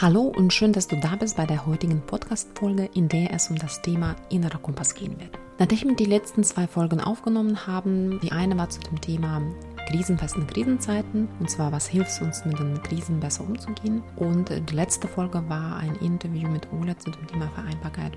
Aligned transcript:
Hallo 0.00 0.32
und 0.36 0.52
schön, 0.52 0.72
dass 0.72 0.86
du 0.86 0.94
da 0.94 1.16
bist 1.16 1.36
bei 1.36 1.44
der 1.44 1.66
heutigen 1.66 2.00
Podcast-Folge, 2.00 2.88
in 2.94 3.08
der 3.08 3.34
es 3.34 3.50
um 3.50 3.56
das 3.56 3.82
Thema 3.82 4.14
innerer 4.30 4.58
Kompass 4.58 4.94
gehen 4.94 5.18
wird. 5.18 5.36
Nachdem 5.58 5.88
wir 5.88 5.96
die 5.96 6.04
letzten 6.04 6.44
zwei 6.44 6.68
Folgen 6.68 7.00
aufgenommen 7.00 7.66
haben, 7.66 8.20
die 8.20 8.30
eine 8.30 8.56
war 8.56 8.70
zu 8.70 8.78
dem 8.78 9.00
Thema 9.00 9.42
krisenfesten 9.88 10.46
Krisenzeiten. 10.46 11.28
Und 11.40 11.50
zwar, 11.50 11.72
was 11.72 11.88
hilft 11.88 12.22
uns, 12.22 12.44
mit 12.44 12.60
den 12.60 12.80
Krisen 12.84 13.18
besser 13.18 13.42
umzugehen. 13.42 14.04
Und 14.14 14.50
die 14.50 14.74
letzte 14.74 15.08
Folge 15.08 15.42
war 15.48 15.78
ein 15.78 15.96
Interview 15.96 16.48
mit 16.48 16.72
Ola 16.72 16.96
zu 16.96 17.10
dem 17.10 17.26
Thema 17.26 17.48
Vereinbarkeit 17.48 18.07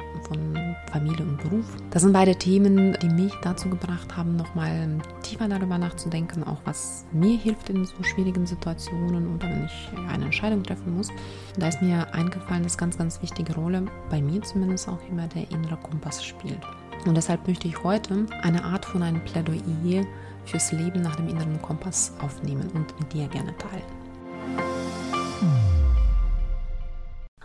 Familie 0.92 1.26
und 1.26 1.42
Beruf. 1.42 1.66
Das 1.90 2.02
sind 2.02 2.14
beide 2.14 2.36
Themen, 2.36 2.98
die 3.02 3.10
mich 3.10 3.34
dazu 3.42 3.70
gebracht 3.70 4.16
haben, 4.16 4.36
nochmal 4.36 5.00
tiefer 5.24 5.48
darüber 5.48 5.78
nachzudenken, 5.78 6.44
auch 6.44 6.60
was 6.66 7.06
mir 7.12 7.38
hilft 7.38 7.70
in 7.70 7.86
so 7.86 8.04
schwierigen 8.04 8.46
Situationen 8.46 9.36
oder 9.36 9.50
wenn 9.50 9.66
ich 9.66 9.90
eine 10.10 10.26
Entscheidung 10.26 10.64
treffen 10.64 10.96
muss. 10.96 11.10
Da 11.58 11.68
ist 11.68 11.82
mir 11.82 12.14
eingefallen, 12.14 12.64
dass 12.64 12.78
ganz, 12.78 12.98
ganz 12.98 13.22
wichtige 13.22 13.56
Rolle, 13.56 13.86
bei 14.10 14.22
mir 14.22 14.42
zumindest 14.42 14.90
auch 14.90 15.00
immer 15.10 15.28
der 15.28 15.50
innere 15.52 15.78
Kompass 15.78 16.24
spielt. 16.24 16.60
Und 17.06 17.16
deshalb 17.16 17.48
möchte 17.48 17.68
ich 17.68 17.84
heute 17.84 18.26
eine 18.42 18.64
Art 18.64 18.86
von 18.86 19.02
einem 19.02 19.24
Plädoyer 19.24 20.06
fürs 20.46 20.72
Leben 20.72 21.02
nach 21.02 21.16
dem 21.16 21.28
inneren 21.28 21.62
Kompass 21.62 22.14
aufnehmen 22.22 22.70
und 22.74 23.00
mit 23.00 23.14
dir 23.14 23.28
gerne 23.28 23.56
teilen. 23.58 23.84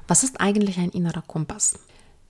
Was 0.08 0.22
ist 0.22 0.40
eigentlich 0.40 0.78
ein 0.78 0.90
innerer 0.90 1.22
Kompass? 1.22 1.78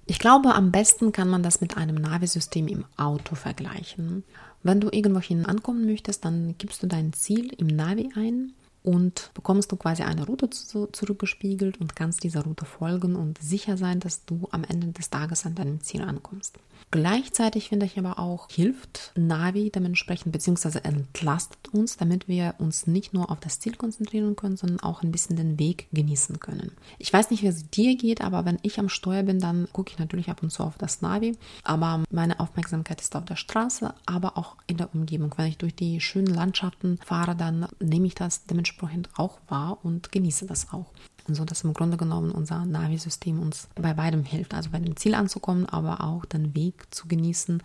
Ich 0.09 0.21
glaube, 0.21 0.55
am 0.55 0.71
besten 0.71 1.11
kann 1.11 1.29
man 1.29 1.43
das 1.43 1.61
mit 1.61 1.77
einem 1.77 1.97
Navi-System 1.97 2.69
im 2.69 2.85
Auto 2.97 3.35
vergleichen. 3.35 4.23
Wenn 4.63 4.81
du 4.81 4.89
irgendwohin 4.91 5.47
ankommen 5.47 5.85
möchtest, 5.85 6.25
dann 6.25 6.55
gibst 6.59 6.83
du 6.83 6.87
dein 6.87 7.13
Ziel 7.13 7.53
im 7.59 7.67
Navi 7.67 8.11
ein 8.15 8.53
und 8.87 9.33
bekommst 9.35 9.73
du 9.73 9.77
quasi 9.77 10.05
eine 10.05 10.25
Route 10.25 10.49
zu, 10.49 10.87
zurückgespiegelt 10.87 11.81
und 11.81 11.97
kannst 11.97 12.23
dieser 12.23 12.45
Route 12.45 12.65
folgen 12.65 13.17
und 13.17 13.37
sicher 13.43 13.77
sein, 13.77 13.99
dass 13.99 14.25
du 14.25 14.47
am 14.53 14.63
Ende 14.63 14.87
des 14.89 15.11
Tages 15.11 15.45
an 15.45 15.57
deinem 15.57 15.81
Ziel 15.81 16.03
ankommst. 16.03 16.57
Gleichzeitig 16.93 17.69
finde 17.69 17.87
ich 17.87 17.99
aber 17.99 18.21
auch, 18.21 18.49
hilft 18.49 19.11
Navi 19.17 19.71
dementsprechend, 19.71 20.31
beziehungsweise 20.31 20.85
entlastet 20.85 21.59
uns, 21.73 21.97
damit 21.97 22.29
wir 22.29 22.55
uns 22.59 22.87
nicht 22.87 23.13
nur 23.13 23.31
auf 23.33 23.41
das 23.41 23.59
Ziel 23.59 23.75
konzentrieren 23.75 24.37
können, 24.37 24.57
sondern 24.57 24.79
auch 24.81 25.03
ein 25.03 25.11
bisschen 25.11 25.35
den 25.35 25.59
Weg 25.59 25.89
genießen 25.93 26.39
können. 26.39 26.71
Ich 26.99 27.13
weiß 27.13 27.31
nicht, 27.31 27.43
wie 27.43 27.49
es 27.49 27.69
dir 27.69 27.97
geht, 27.97 28.21
aber 28.21 28.45
wenn 28.45 28.59
ich 28.63 28.79
am 28.79 28.89
Steuer 28.89 29.25
bin, 29.25 29.41
dann 29.41 29.67
gucke 29.73 29.91
ich 29.91 29.99
natürlich 29.99 30.29
ab 30.31 30.45
und 30.45 30.51
zu 30.51 30.63
auf 30.63 30.79
das 30.79 31.03
Navi, 31.03 31.37
aber 31.65 32.05
meine 32.11 32.39
Aufmerksamkeit 32.39 33.01
ist 33.01 33.17
auf 33.17 33.25
der 33.25 33.37
Straße, 33.37 33.93
aber 34.05 34.39
auch 34.39 34.55
in 34.69 34.77
der 34.77 34.95
Umgebung. 34.95 35.35
Wenn 35.37 35.47
ich 35.47 35.59
durch 35.59 35.75
die 35.75 36.01
schönen 36.01 36.33
Landschaften 36.33 37.01
fahre, 37.05 37.35
dann 37.35 37.67
nehme 37.81 38.07
ich 38.07 38.15
das 38.15 38.45
dementsprechend 38.45 38.76
auch 39.17 39.39
wahr 39.49 39.79
und 39.83 40.13
genieße 40.13 40.47
das 40.47 40.73
auch. 40.73 40.93
Und 41.29 41.35
so 41.35 41.45
dass 41.45 41.65
im 41.65 41.75
Grunde 41.75 41.97
genommen 41.97 42.31
unser 42.31 42.65
Navi-System 42.65 43.41
uns 43.41 43.69
bei 43.75 43.95
beidem 43.95 44.25
hilft, 44.25 44.55
also 44.55 44.71
bei 44.71 44.79
dem 44.79 44.97
Ziel 44.97 45.15
anzukommen, 45.15 45.67
aber 45.67 46.03
auch 46.05 46.25
den 46.25 46.55
Weg 46.55 46.95
zu 46.95 47.09
genießen, 47.09 47.63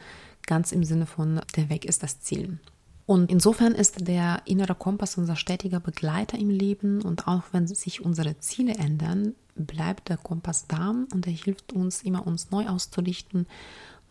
ganz 0.47 0.71
im 0.71 0.83
Sinne 0.83 1.05
von 1.05 1.41
der 1.55 1.69
Weg 1.69 1.85
ist 1.85 2.03
das 2.03 2.21
Ziel. 2.21 2.59
Und 3.05 3.29
insofern 3.29 3.73
ist 3.73 4.07
der 4.07 4.41
innere 4.45 4.75
Kompass 4.75 5.17
unser 5.17 5.35
stetiger 5.35 5.79
Begleiter 5.79 6.37
im 6.37 6.49
Leben 6.49 7.01
und 7.01 7.27
auch 7.27 7.43
wenn 7.51 7.67
sich 7.67 8.05
unsere 8.05 8.37
Ziele 8.39 8.75
ändern, 8.75 9.35
bleibt 9.55 10.09
der 10.09 10.17
Kompass 10.17 10.67
da 10.67 10.89
und 10.89 11.27
er 11.27 11.33
hilft 11.33 11.73
uns 11.73 12.03
immer, 12.03 12.25
uns 12.25 12.51
neu 12.51 12.67
auszurichten, 12.67 13.47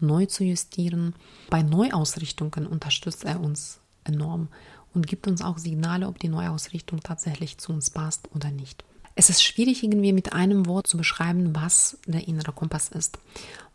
neu 0.01 0.27
zu 0.27 0.45
justieren. 0.45 1.15
Bei 1.49 1.63
Neuausrichtungen 1.63 2.67
unterstützt 2.67 3.25
er 3.25 3.41
uns 3.41 3.81
enorm 4.05 4.49
und 4.95 5.07
gibt 5.07 5.27
uns 5.27 5.43
auch 5.43 5.59
Signale, 5.59 6.07
ob 6.09 6.19
die 6.19 6.29
Neuausrichtung 6.29 7.01
tatsächlich 7.01 7.59
zu 7.59 7.73
uns 7.73 7.91
passt 7.91 8.29
oder 8.35 8.51
nicht. 8.51 8.85
Es 9.17 9.29
ist 9.29 9.43
schwierig, 9.43 9.83
irgendwie 9.83 10.13
mit 10.13 10.33
einem 10.33 10.67
Wort 10.67 10.87
zu 10.87 10.97
beschreiben, 10.97 11.55
was 11.55 11.99
der 12.07 12.27
innere 12.27 12.53
Kompass 12.53 12.89
ist, 12.89 13.19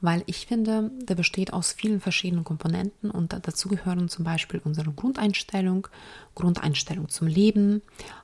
weil 0.02 0.24
ich 0.26 0.48
finde, 0.48 0.92
der 1.04 1.16
besteht 1.16 1.54
aus 1.54 1.74
vielen 1.74 2.00
verschiedenen 2.00 2.44
Komponenten 2.44 3.12
und 3.12 3.34
dazu 3.34 3.68
gehören 3.68 4.10
zum 4.10 4.24
Beispiel 4.24 4.62
unsere 4.64 4.92
Grundeinstellung, 4.92 5.88
Grundeinstellung 6.36 7.10
zum 7.10 7.28
Leben, 7.28 7.82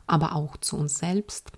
aber 0.08 0.35
auch 0.35 0.58
zu 0.58 0.78
uns 0.78 0.97
selbst. 0.97 1.52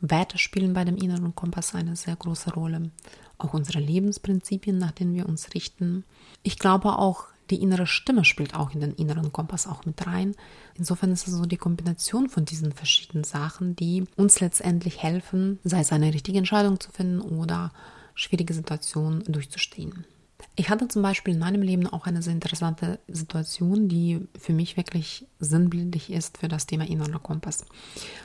Werte 0.00 0.38
spielen 0.38 0.72
bei 0.72 0.84
dem 0.84 0.96
inneren 0.96 1.34
Kompass 1.34 1.74
eine 1.74 1.96
sehr 1.96 2.16
große 2.16 2.54
Rolle. 2.54 2.90
Auch 3.38 3.54
unsere 3.54 3.80
Lebensprinzipien, 3.80 4.78
nach 4.78 4.92
denen 4.92 5.14
wir 5.14 5.28
uns 5.28 5.52
richten. 5.52 6.04
Ich 6.42 6.58
glaube 6.58 6.96
auch, 6.98 7.24
die 7.50 7.62
innere 7.62 7.86
Stimme 7.86 8.24
spielt 8.24 8.54
auch 8.54 8.72
in 8.72 8.80
den 8.80 8.94
inneren 8.94 9.32
Kompass 9.32 9.66
auch 9.66 9.84
mit 9.84 10.06
rein. 10.06 10.34
Insofern 10.74 11.12
ist 11.12 11.28
es 11.28 11.34
so 11.34 11.46
die 11.46 11.56
Kombination 11.56 12.28
von 12.28 12.44
diesen 12.44 12.72
verschiedenen 12.72 13.24
Sachen, 13.24 13.76
die 13.76 14.04
uns 14.16 14.40
letztendlich 14.40 15.02
helfen, 15.02 15.58
sei 15.64 15.80
es 15.80 15.92
eine 15.92 16.12
richtige 16.12 16.38
Entscheidung 16.38 16.80
zu 16.80 16.90
finden 16.90 17.20
oder 17.20 17.72
schwierige 18.14 18.54
Situationen 18.54 19.22
durchzustehen. 19.24 20.06
Ich 20.54 20.70
hatte 20.70 20.88
zum 20.88 21.02
Beispiel 21.02 21.34
in 21.34 21.40
meinem 21.40 21.62
Leben 21.62 21.86
auch 21.86 22.06
eine 22.06 22.22
sehr 22.22 22.32
interessante 22.32 22.98
Situation, 23.08 23.88
die 23.88 24.26
für 24.38 24.52
mich 24.52 24.76
wirklich 24.76 25.26
sinnbildlich 25.38 26.10
ist 26.10 26.38
für 26.38 26.48
das 26.48 26.66
Thema 26.66 26.88
innerer 26.88 27.18
Kompass. 27.18 27.66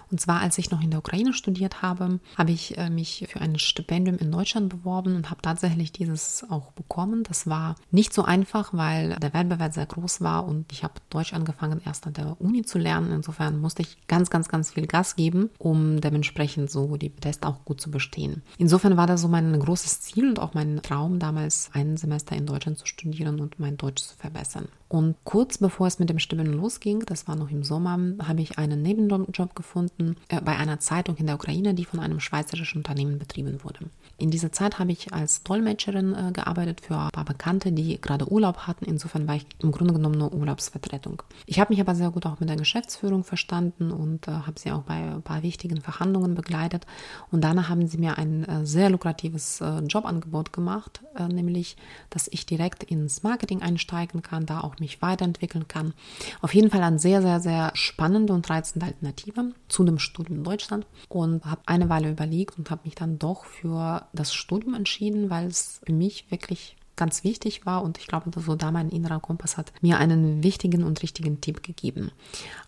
Und 0.09 0.19
zwar, 0.19 0.41
als 0.41 0.57
ich 0.57 0.71
noch 0.71 0.81
in 0.81 0.91
der 0.91 0.99
Ukraine 0.99 1.33
studiert 1.33 1.81
habe, 1.81 2.19
habe 2.37 2.51
ich 2.51 2.77
äh, 2.77 2.89
mich 2.89 3.27
für 3.29 3.41
ein 3.41 3.59
Stipendium 3.59 4.17
in 4.17 4.31
Deutschland 4.31 4.69
beworben 4.69 5.15
und 5.15 5.29
habe 5.29 5.41
tatsächlich 5.41 5.91
dieses 5.91 6.45
auch 6.49 6.71
bekommen. 6.71 7.23
Das 7.23 7.47
war 7.47 7.75
nicht 7.91 8.13
so 8.13 8.23
einfach, 8.23 8.73
weil 8.73 9.15
der 9.21 9.33
Wettbewerb 9.33 9.73
sehr 9.73 9.85
groß 9.85 10.21
war 10.21 10.45
und 10.45 10.71
ich 10.71 10.83
habe 10.83 10.93
Deutsch 11.09 11.33
angefangen, 11.33 11.81
erst 11.85 12.07
an 12.07 12.13
der 12.13 12.39
Uni 12.39 12.63
zu 12.63 12.77
lernen. 12.77 13.11
Insofern 13.11 13.59
musste 13.59 13.81
ich 13.81 13.97
ganz, 14.07 14.29
ganz, 14.29 14.49
ganz 14.49 14.71
viel 14.71 14.87
Gas 14.87 15.15
geben, 15.15 15.49
um 15.57 15.99
dementsprechend 15.99 16.71
so 16.71 16.97
die 16.97 17.09
Tests 17.09 17.45
auch 17.45 17.65
gut 17.65 17.81
zu 17.81 17.91
bestehen. 17.91 18.41
Insofern 18.57 18.97
war 18.97 19.07
das 19.07 19.21
so 19.21 19.27
mein 19.27 19.57
großes 19.57 20.01
Ziel 20.01 20.29
und 20.29 20.39
auch 20.39 20.53
mein 20.53 20.81
Traum 20.81 21.19
damals, 21.19 21.69
ein 21.73 21.97
Semester 22.01 22.35
in 22.35 22.45
Deutschland 22.45 22.77
zu 22.77 22.85
studieren 22.85 23.39
und 23.39 23.59
mein 23.59 23.77
Deutsch 23.77 24.03
zu 24.03 24.15
verbessern. 24.17 24.67
Und 24.91 25.15
kurz 25.23 25.57
bevor 25.57 25.87
es 25.87 25.99
mit 25.99 26.09
dem 26.09 26.19
Studium 26.19 26.51
losging, 26.51 26.99
das 27.05 27.25
war 27.25 27.37
noch 27.37 27.49
im 27.49 27.63
Sommer, 27.63 27.97
habe 28.27 28.41
ich 28.41 28.57
einen 28.57 28.81
Nebenjob 28.81 29.55
gefunden 29.55 30.17
äh, 30.27 30.41
bei 30.41 30.57
einer 30.57 30.79
Zeitung 30.81 31.15
in 31.15 31.27
der 31.27 31.35
Ukraine, 31.35 31.73
die 31.73 31.85
von 31.85 32.01
einem 32.01 32.19
schweizerischen 32.19 32.79
Unternehmen 32.79 33.17
betrieben 33.17 33.63
wurde. 33.63 33.89
In 34.17 34.31
dieser 34.31 34.51
Zeit 34.51 34.79
habe 34.79 34.91
ich 34.91 35.13
als 35.13 35.43
Dolmetscherin 35.43 36.13
äh, 36.13 36.31
gearbeitet 36.33 36.81
für 36.81 36.97
ein 36.97 37.09
paar 37.09 37.23
Bekannte, 37.23 37.71
die 37.71 38.01
gerade 38.01 38.29
Urlaub 38.29 38.67
hatten. 38.67 38.83
Insofern 38.83 39.29
war 39.29 39.37
ich 39.37 39.45
im 39.59 39.71
Grunde 39.71 39.93
genommen 39.93 40.17
nur 40.17 40.33
Urlaubsvertretung. 40.33 41.23
Ich 41.45 41.61
habe 41.61 41.71
mich 41.71 41.79
aber 41.79 41.95
sehr 41.95 42.11
gut 42.11 42.25
auch 42.25 42.41
mit 42.41 42.49
der 42.49 42.57
Geschäftsführung 42.57 43.23
verstanden 43.23 43.91
und 43.91 44.27
äh, 44.27 44.31
habe 44.31 44.59
sie 44.59 44.73
auch 44.73 44.83
bei 44.83 44.95
ein 44.95 45.21
paar 45.21 45.41
wichtigen 45.41 45.79
Verhandlungen 45.79 46.35
begleitet. 46.35 46.85
Und 47.31 47.45
danach 47.45 47.69
haben 47.69 47.87
sie 47.87 47.97
mir 47.97 48.17
ein 48.17 48.43
äh, 48.43 48.65
sehr 48.65 48.89
lukratives 48.89 49.61
äh, 49.61 49.79
Jobangebot 49.79 50.51
gemacht, 50.51 51.01
äh, 51.15 51.29
nämlich 51.29 51.77
dass 52.09 52.27
ich 52.27 52.45
direkt 52.45 52.83
ins 52.83 53.23
Marketing 53.23 53.61
einsteigen 53.61 54.21
kann, 54.21 54.45
da 54.45 54.61
auch 54.61 54.79
mich 54.79 55.01
weiterentwickeln 55.01 55.67
kann. 55.67 55.93
Auf 56.41 56.53
jeden 56.53 56.69
Fall 56.69 56.83
eine 56.83 56.99
sehr, 56.99 57.21
sehr, 57.21 57.39
sehr 57.39 57.71
spannende 57.73 58.33
und 58.33 58.49
reizende 58.49 58.85
Alternative 58.85 59.53
zu 59.67 59.83
dem 59.83 59.99
Studium 59.99 60.39
in 60.39 60.43
Deutschland 60.43 60.85
und 61.09 61.45
habe 61.45 61.61
eine 61.65 61.89
Weile 61.89 62.11
überlegt 62.11 62.57
und 62.57 62.69
habe 62.69 62.81
mich 62.85 62.95
dann 62.95 63.19
doch 63.19 63.45
für 63.45 64.07
das 64.13 64.33
Studium 64.33 64.73
entschieden, 64.73 65.29
weil 65.29 65.47
es 65.47 65.81
für 65.85 65.93
mich 65.93 66.29
wirklich 66.29 66.75
ganz 67.01 67.23
wichtig 67.23 67.65
war 67.65 67.81
und 67.81 67.97
ich 67.97 68.05
glaube, 68.05 68.29
so 68.39 68.53
da 68.53 68.69
mein 68.69 68.89
innerer 68.89 69.19
Kompass 69.19 69.57
hat 69.57 69.73
mir 69.81 69.97
einen 69.97 70.43
wichtigen 70.43 70.83
und 70.83 71.01
richtigen 71.01 71.41
Tipp 71.41 71.63
gegeben. 71.63 72.11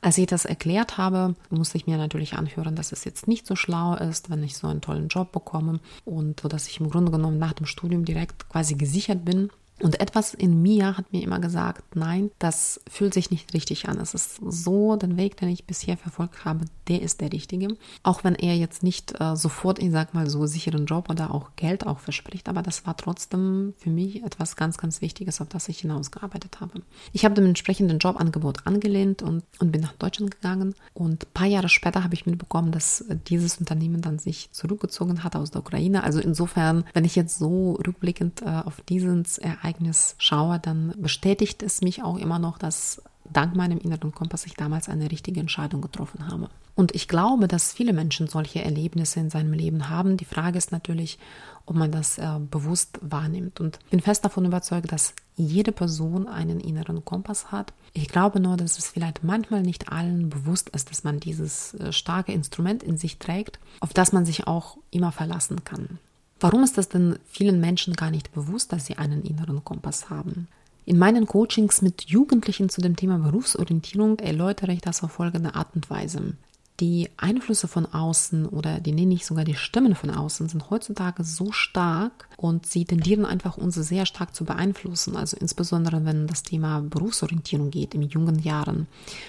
Als 0.01 0.17
ich 0.17 0.25
das 0.25 0.45
erklärt 0.45 0.97
habe, 0.97 1.35
musste 1.51 1.77
ich 1.77 1.85
mir 1.85 1.97
natürlich 1.97 2.33
anhören, 2.33 2.75
dass 2.75 2.91
es 2.91 3.03
jetzt 3.05 3.27
nicht 3.27 3.45
so 3.45 3.55
schlau 3.55 3.93
ist, 3.93 4.31
wenn 4.31 4.41
ich 4.41 4.57
so 4.57 4.66
einen 4.66 4.81
tollen 4.81 5.07
Job 5.07 5.31
bekomme 5.31 5.79
und 6.03 6.39
so, 6.39 6.47
dass 6.47 6.67
ich 6.67 6.79
im 6.79 6.89
Grunde 6.89 7.11
genommen 7.11 7.38
nach 7.38 7.53
dem 7.53 7.67
Studium 7.67 8.05
direkt 8.05 8.49
quasi 8.49 8.73
gesichert 8.73 9.23
bin 9.23 9.52
und 9.81 9.99
etwas 9.99 10.34
in 10.34 10.61
mir 10.61 10.97
hat 10.97 11.11
mir 11.11 11.23
immer 11.23 11.40
gesagt, 11.40 11.96
nein, 11.96 12.31
das 12.40 12.79
fühlt 12.90 13.14
sich 13.14 13.31
nicht 13.31 13.53
richtig 13.53 13.90
an. 13.90 13.99
Es 13.99 14.14
ist 14.14 14.40
so, 14.47 14.96
den 14.96 15.17
Weg, 15.17 15.37
den 15.37 15.49
ich 15.49 15.66
bisher 15.66 15.97
verfolgt 15.97 16.46
habe, 16.46 16.66
der 16.87 17.02
ist 17.02 17.22
der 17.22 17.34
richtige. 17.34 17.75
Auch 18.03 18.23
wenn 18.23 18.35
er 18.35 18.55
jetzt 18.55 18.84
nicht 18.84 19.20
äh, 19.20 19.35
sofort, 19.35 19.79
ich 19.79 19.91
sag 19.91 20.14
mal 20.14 20.29
so, 20.29 20.46
sicheren 20.46 20.85
Job 20.85 21.09
oder 21.09 21.34
auch 21.34 21.52
Geld 21.55 21.87
auch 21.87 21.99
verspricht, 21.99 22.49
aber 22.49 22.61
das 22.61 22.85
war 22.85 22.96
trotzdem 22.96 23.73
für 23.78 23.90
mich 23.90 24.23
etwas 24.23 24.55
ganz, 24.55 24.78
ganz 24.78 25.02
Wichtiges, 25.02 25.41
auf 25.41 25.49
das 25.49 25.67
ich 25.67 25.79
hinausgearbeitet 25.79 26.61
habe. 26.61 26.81
Ich 27.11 27.25
habe 27.25 27.35
dementsprechend 27.35 27.90
den 27.90 27.99
Jobangebot 27.99 28.66
angelehnt 28.67 29.22
und, 29.22 29.43
und 29.59 29.72
bin 29.72 29.81
nach 29.81 29.93
Deutschland 29.93 30.31
gegangen. 30.31 30.75
Und 30.93 31.23
ein 31.23 31.34
paar 31.34 31.47
Jahre 31.47 31.70
später 31.70 32.03
habe 32.03 32.14
ich 32.14 32.25
mitbekommen, 32.25 32.72
dass 32.72 33.03
dieses 33.28 33.58
Unternehmen 33.58 34.02
dann 34.02 34.20
sich 34.20 34.52
zurückgezogen 34.52 35.23
hat 35.23 35.35
aus 35.35 35.52
der 35.52 35.61
Ukraine. 35.61 36.03
Also 36.03 36.20
insofern, 36.20 36.85
wenn 36.93 37.05
ich 37.05 37.16
jetzt 37.16 37.37
so 37.37 37.73
rückblickend 37.85 38.43
äh, 38.43 38.61
auf 38.64 38.79
dieses 38.87 39.40
Ereignis 39.40 39.62
Ereignis 39.63 40.15
schaue, 40.17 40.59
dann 40.59 40.93
bestätigt 40.97 41.63
es 41.63 41.81
mich 41.81 42.03
auch 42.03 42.17
immer 42.17 42.39
noch, 42.39 42.57
dass 42.57 43.01
dank 43.31 43.55
meinem 43.55 43.79
inneren 43.79 44.13
Kompass 44.13 44.45
ich 44.45 44.55
damals 44.55 44.89
eine 44.89 45.09
richtige 45.09 45.39
Entscheidung 45.39 45.81
getroffen 45.81 46.27
habe. 46.27 46.49
Und 46.75 46.95
ich 46.95 47.07
glaube, 47.07 47.47
dass 47.47 47.71
viele 47.71 47.93
Menschen 47.93 48.27
solche 48.27 48.63
Erlebnisse 48.63 49.19
in 49.19 49.29
seinem 49.29 49.53
Leben 49.53 49.89
haben. 49.89 50.17
Die 50.17 50.25
Frage 50.25 50.57
ist 50.57 50.71
natürlich, 50.71 51.19
ob 51.65 51.75
man 51.75 51.91
das 51.91 52.17
äh, 52.17 52.39
bewusst 52.39 52.99
wahrnimmt. 53.01 53.59
Und 53.59 53.79
ich 53.85 53.91
bin 53.91 53.99
fest 54.01 54.25
davon 54.25 54.45
überzeugt, 54.45 54.91
dass 54.91 55.13
jede 55.35 55.71
Person 55.71 56.27
einen 56.27 56.59
inneren 56.59 57.05
Kompass 57.05 57.51
hat. 57.51 57.73
Ich 57.93 58.07
glaube 58.07 58.39
nur, 58.39 58.57
dass 58.57 58.79
es 58.79 58.87
vielleicht 58.87 59.23
manchmal 59.23 59.61
nicht 59.61 59.91
allen 59.91 60.29
bewusst 60.29 60.69
ist, 60.69 60.89
dass 60.89 61.03
man 61.03 61.19
dieses 61.19 61.75
äh, 61.75 61.93
starke 61.93 62.33
Instrument 62.33 62.81
in 62.81 62.97
sich 62.97 63.19
trägt, 63.19 63.59
auf 63.79 63.93
das 63.93 64.11
man 64.11 64.25
sich 64.25 64.47
auch 64.47 64.77
immer 64.89 65.11
verlassen 65.11 65.63
kann. 65.63 65.99
Warum 66.43 66.66
ist 66.66 66.78
das 66.78 66.90
denn 66.90 67.17
vielen 67.25 67.61
Menschen 67.61 67.93
gar 67.93 68.11
nicht 68.11 68.34
bewusst, 68.34 68.73
dass 68.73 68.85
sie 68.85 68.97
einen 68.97 69.23
inneren 69.23 69.63
Kompass 69.63 70.09
haben? 70.09 70.49
In 70.84 70.97
meinen 70.97 71.25
Coachings 71.25 71.81
mit 71.81 72.09
Jugendlichen 72.09 72.67
zu 72.67 72.81
dem 72.81 72.97
Thema 72.97 73.17
Berufsorientierung 73.17 74.19
erläutere 74.19 74.73
ich 74.73 74.81
das 74.81 75.03
auf 75.03 75.13
folgende 75.13 75.55
Art 75.55 75.73
und 75.73 75.90
Weise. 75.90 76.34
Die 76.81 77.07
Einflüsse 77.16 77.69
von 77.69 77.85
außen 77.85 78.45
oder 78.45 78.81
die 78.81 78.91
nenne 78.91 79.13
ich 79.13 79.25
sogar 79.25 79.45
die 79.45 79.55
Stimmen 79.55 79.95
von 79.95 80.09
außen 80.09 80.49
sind 80.49 80.69
heutzutage 80.69 81.23
so 81.23 81.53
stark 81.53 82.28
und 82.35 82.66
sie 82.66 82.84
tendieren 82.84 83.23
einfach 83.23 83.55
uns 83.55 83.75
sehr 83.75 84.05
stark 84.05 84.35
zu 84.35 84.43
beeinflussen. 84.43 85.16
Also 85.16 85.37
insbesondere 85.37 86.03
wenn 86.03 86.28
das 86.28 86.43
Thema 86.43 86.81
Berufsorientierung 86.81 87.72
geht 87.72 87.96
in 87.96 88.01
jungen 88.01 88.39
Jahren, 88.39 88.87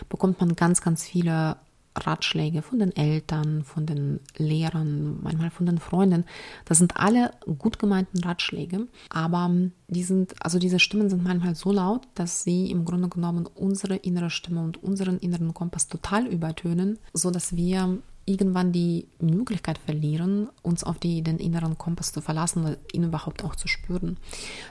bekommt 0.09 0.41
man 0.41 0.57
ganz, 0.57 0.81
ganz 0.81 1.05
viele 1.05 1.59
Ratschläge 1.97 2.63
von 2.63 2.79
den 2.79 2.95
Eltern, 2.95 3.63
von 3.65 3.87
den 3.87 4.21
Lehrern, 4.37 5.19
manchmal 5.23 5.51
von 5.51 5.67
den 5.67 5.79
Freunden. 5.79 6.25
Das 6.65 6.79
sind 6.79 6.97
alle 6.97 7.31
gut 7.59 7.79
gemeinten 7.79 8.19
Ratschläge, 8.19 8.89
aber 9.11 9.51
die 9.89 10.03
sind, 10.03 10.35
also 10.45 10.59
diese 10.59 10.81
Stimmen 10.81 11.09
sind 11.09 11.23
manchmal 11.23 11.55
so 11.55 11.73
laut, 11.73 12.09
dass 12.15 12.43
sie 12.43 12.71
im 12.71 12.85
Grunde 12.85 13.09
genommen 13.09 13.47
unsere 13.47 13.97
innere 13.97 14.31
Stimme 14.31 14.63
und 14.63 14.83
unseren 14.83 15.19
inneren 15.19 15.55
Kompass 15.55 15.89
total 15.89 16.27
übertönen, 16.27 16.99
so 17.13 17.31
dass 17.31 17.57
wir 17.57 17.99
irgendwann 18.27 18.73
die 18.73 19.07
Möglichkeit 19.21 19.79
verlieren, 19.79 20.49
uns 20.63 20.85
auf 20.85 20.99
die, 20.99 21.23
den 21.23 21.39
inneren 21.39 21.77
Kompass 21.77 22.13
zu 22.13 22.21
verlassen 22.21 22.65
oder 22.65 22.77
ihn 22.93 23.05
überhaupt 23.05 23.45
auch 23.45 23.55
zu 23.55 23.69
spüren. 23.69 24.17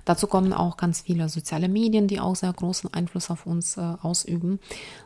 Dazu 0.05 0.27
kommen 0.27 0.53
auch 0.53 0.77
ganz 0.77 1.01
viele 1.01 1.29
soziale 1.29 1.69
Medien, 1.69 2.07
die 2.07 2.19
auch 2.19 2.35
sehr 2.35 2.51
großen 2.51 2.93
Einfluss 2.93 3.29
auf 3.29 3.45
uns 3.45 3.77
äh, 3.77 3.81
ausüben, 4.01 4.59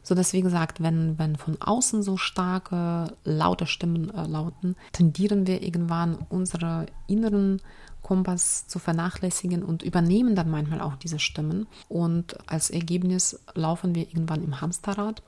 so 0.04 0.16
dass 0.16 0.34
wie 0.34 0.42
gesagt, 0.42 0.82
wenn, 0.82 1.20
wenn 1.20 1.36
von 1.36 1.62
außen 1.62 2.04
so 2.04 2.18
starke, 2.18 3.14
laute 3.24 3.68
Stimmen 3.68 4.10
äh, 4.14 4.26
lauten, 4.28 4.76
tendieren 4.94 5.48
wir 5.48 5.62
irgendwann 5.62 6.18
unsere 6.30 6.86
inneren 7.08 7.62
Kompass 8.08 8.68
zu 8.68 8.80
vernachlässigen 8.80 9.64
und 9.64 9.84
übernehmen 9.84 10.34
dann 10.34 10.50
manchmal 10.50 10.80
auch 10.80 10.96
diese 10.96 11.20
Stimmen. 11.20 11.68
Und 11.90 12.38
als 12.50 12.70
Ergebnis 12.70 13.38
laufen 13.54 13.96
wir 13.96 14.08
irgendwann 14.08 14.46
im 14.46 14.62
Hamsterrad, 14.62 15.22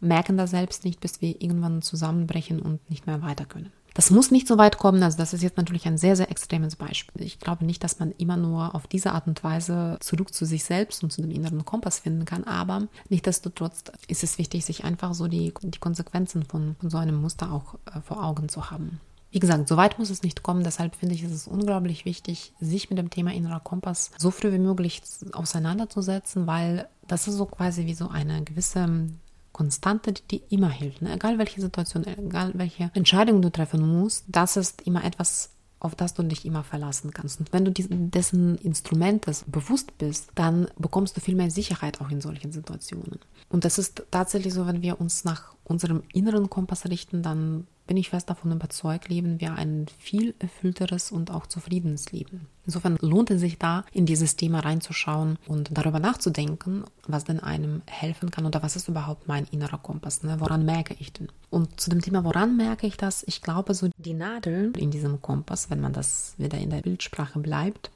merken 0.00 0.36
das 0.36 0.50
selbst 0.50 0.84
nicht, 0.84 1.00
bis 1.00 1.20
wir 1.20 1.42
irgendwann 1.42 1.82
zusammenbrechen 1.82 2.62
und 2.62 2.88
nicht 2.88 3.08
mehr 3.08 3.22
weiter 3.22 3.44
können. 3.44 3.72
Das 3.94 4.10
muss 4.10 4.30
nicht 4.30 4.46
so 4.46 4.56
weit 4.56 4.78
kommen, 4.78 5.02
also 5.02 5.18
das 5.18 5.34
ist 5.34 5.42
jetzt 5.42 5.56
natürlich 5.56 5.84
ein 5.86 5.98
sehr, 5.98 6.14
sehr 6.14 6.30
extremes 6.30 6.76
Beispiel. 6.76 7.26
Ich 7.26 7.40
glaube 7.40 7.64
nicht, 7.64 7.82
dass 7.82 7.98
man 7.98 8.12
immer 8.12 8.36
nur 8.36 8.74
auf 8.76 8.86
diese 8.86 9.12
Art 9.12 9.26
und 9.26 9.42
Weise 9.42 9.98
zurück 10.00 10.32
zu 10.32 10.46
sich 10.46 10.62
selbst 10.62 11.02
und 11.02 11.12
zu 11.12 11.22
dem 11.22 11.30
inneren 11.32 11.64
Kompass 11.64 11.98
finden 11.98 12.24
kann, 12.24 12.44
aber 12.44 12.86
nichtsdestotrotz 13.08 13.82
ist 14.06 14.22
es 14.22 14.38
wichtig, 14.38 14.64
sich 14.64 14.84
einfach 14.84 15.12
so 15.12 15.26
die, 15.26 15.52
die 15.60 15.78
Konsequenzen 15.78 16.44
von, 16.44 16.76
von 16.80 16.88
so 16.88 16.98
einem 16.98 17.20
Muster 17.20 17.52
auch 17.52 17.74
äh, 17.86 18.00
vor 18.00 18.24
Augen 18.24 18.48
zu 18.48 18.70
haben. 18.70 19.00
Wie 19.32 19.38
gesagt, 19.38 19.66
so 19.66 19.78
weit 19.78 19.98
muss 19.98 20.10
es 20.10 20.22
nicht 20.22 20.42
kommen. 20.42 20.62
Deshalb 20.62 20.94
finde 20.94 21.14
ich, 21.14 21.22
ist 21.22 21.32
es 21.32 21.48
unglaublich 21.48 22.04
wichtig, 22.04 22.52
sich 22.60 22.90
mit 22.90 22.98
dem 22.98 23.08
Thema 23.10 23.32
innerer 23.32 23.60
Kompass 23.60 24.10
so 24.18 24.30
früh 24.30 24.52
wie 24.52 24.58
möglich 24.58 25.02
auseinanderzusetzen, 25.32 26.46
weil 26.46 26.86
das 27.08 27.26
ist 27.26 27.36
so 27.36 27.46
quasi 27.46 27.86
wie 27.86 27.94
so 27.94 28.08
eine 28.08 28.44
gewisse 28.44 29.08
Konstante, 29.52 30.12
die 30.30 30.42
immer 30.50 30.70
hilft. 30.70 31.02
Ne? 31.02 31.14
Egal 31.14 31.38
welche 31.38 31.60
Situation, 31.60 32.06
egal 32.06 32.52
welche 32.54 32.90
Entscheidung 32.94 33.42
du 33.42 33.50
treffen 33.50 33.86
musst, 33.86 34.24
das 34.28 34.56
ist 34.56 34.82
immer 34.82 35.04
etwas, 35.04 35.50
auf 35.80 35.94
das 35.94 36.14
du 36.14 36.22
dich 36.22 36.44
immer 36.44 36.62
verlassen 36.62 37.12
kannst. 37.12 37.40
Und 37.40 37.52
wenn 37.52 37.64
du 37.64 37.70
diesen, 37.70 38.10
dessen 38.10 38.56
Instrumentes 38.58 39.44
bewusst 39.46 39.96
bist, 39.98 40.30
dann 40.34 40.68
bekommst 40.78 41.16
du 41.16 41.20
viel 41.20 41.34
mehr 41.34 41.50
Sicherheit 41.50 42.00
auch 42.00 42.10
in 42.10 42.20
solchen 42.20 42.52
Situationen. 42.52 43.18
Und 43.48 43.64
das 43.64 43.78
ist 43.78 44.04
tatsächlich 44.10 44.54
so, 44.54 44.66
wenn 44.66 44.82
wir 44.82 45.00
uns 45.00 45.24
nach 45.24 45.54
unserem 45.64 46.02
inneren 46.12 46.50
Kompass 46.50 46.86
richten, 46.86 47.22
dann 47.22 47.66
bin 47.92 47.98
ich 47.98 48.08
fest 48.08 48.30
davon 48.30 48.52
überzeugt, 48.52 49.10
leben 49.10 49.38
wir 49.38 49.52
ein 49.52 49.84
viel 49.98 50.34
erfüllteres 50.38 51.12
und 51.12 51.30
auch 51.30 51.46
zufriedenes 51.46 52.10
Leben. 52.10 52.48
Insofern 52.64 52.96
lohnt 53.02 53.30
es 53.30 53.42
sich 53.42 53.58
da, 53.58 53.84
in 53.92 54.06
dieses 54.06 54.34
Thema 54.34 54.60
reinzuschauen 54.60 55.36
und 55.46 55.68
darüber 55.76 56.00
nachzudenken, 56.00 56.84
was 57.06 57.24
denn 57.24 57.40
einem 57.40 57.82
helfen 57.86 58.30
kann 58.30 58.46
oder 58.46 58.62
was 58.62 58.76
ist 58.76 58.88
überhaupt 58.88 59.28
mein 59.28 59.44
innerer 59.50 59.76
Kompass, 59.76 60.22
ne? 60.22 60.36
woran 60.38 60.64
merke 60.64 60.96
ich 61.00 61.12
denn? 61.12 61.28
Und 61.50 61.82
zu 61.82 61.90
dem 61.90 62.00
Thema, 62.00 62.24
woran 62.24 62.56
merke 62.56 62.86
ich 62.86 62.96
das? 62.96 63.24
Ich 63.26 63.42
glaube, 63.42 63.74
so 63.74 63.90
die 63.98 64.14
Nadeln 64.14 64.72
in 64.72 64.90
diesem 64.90 65.20
Kompass, 65.20 65.68
wenn 65.68 65.82
man 65.82 65.92
das 65.92 66.32
wieder 66.38 66.56
in 66.56 66.70
der 66.70 66.80
Bildsprache 66.80 67.40
bleibt, 67.40 67.90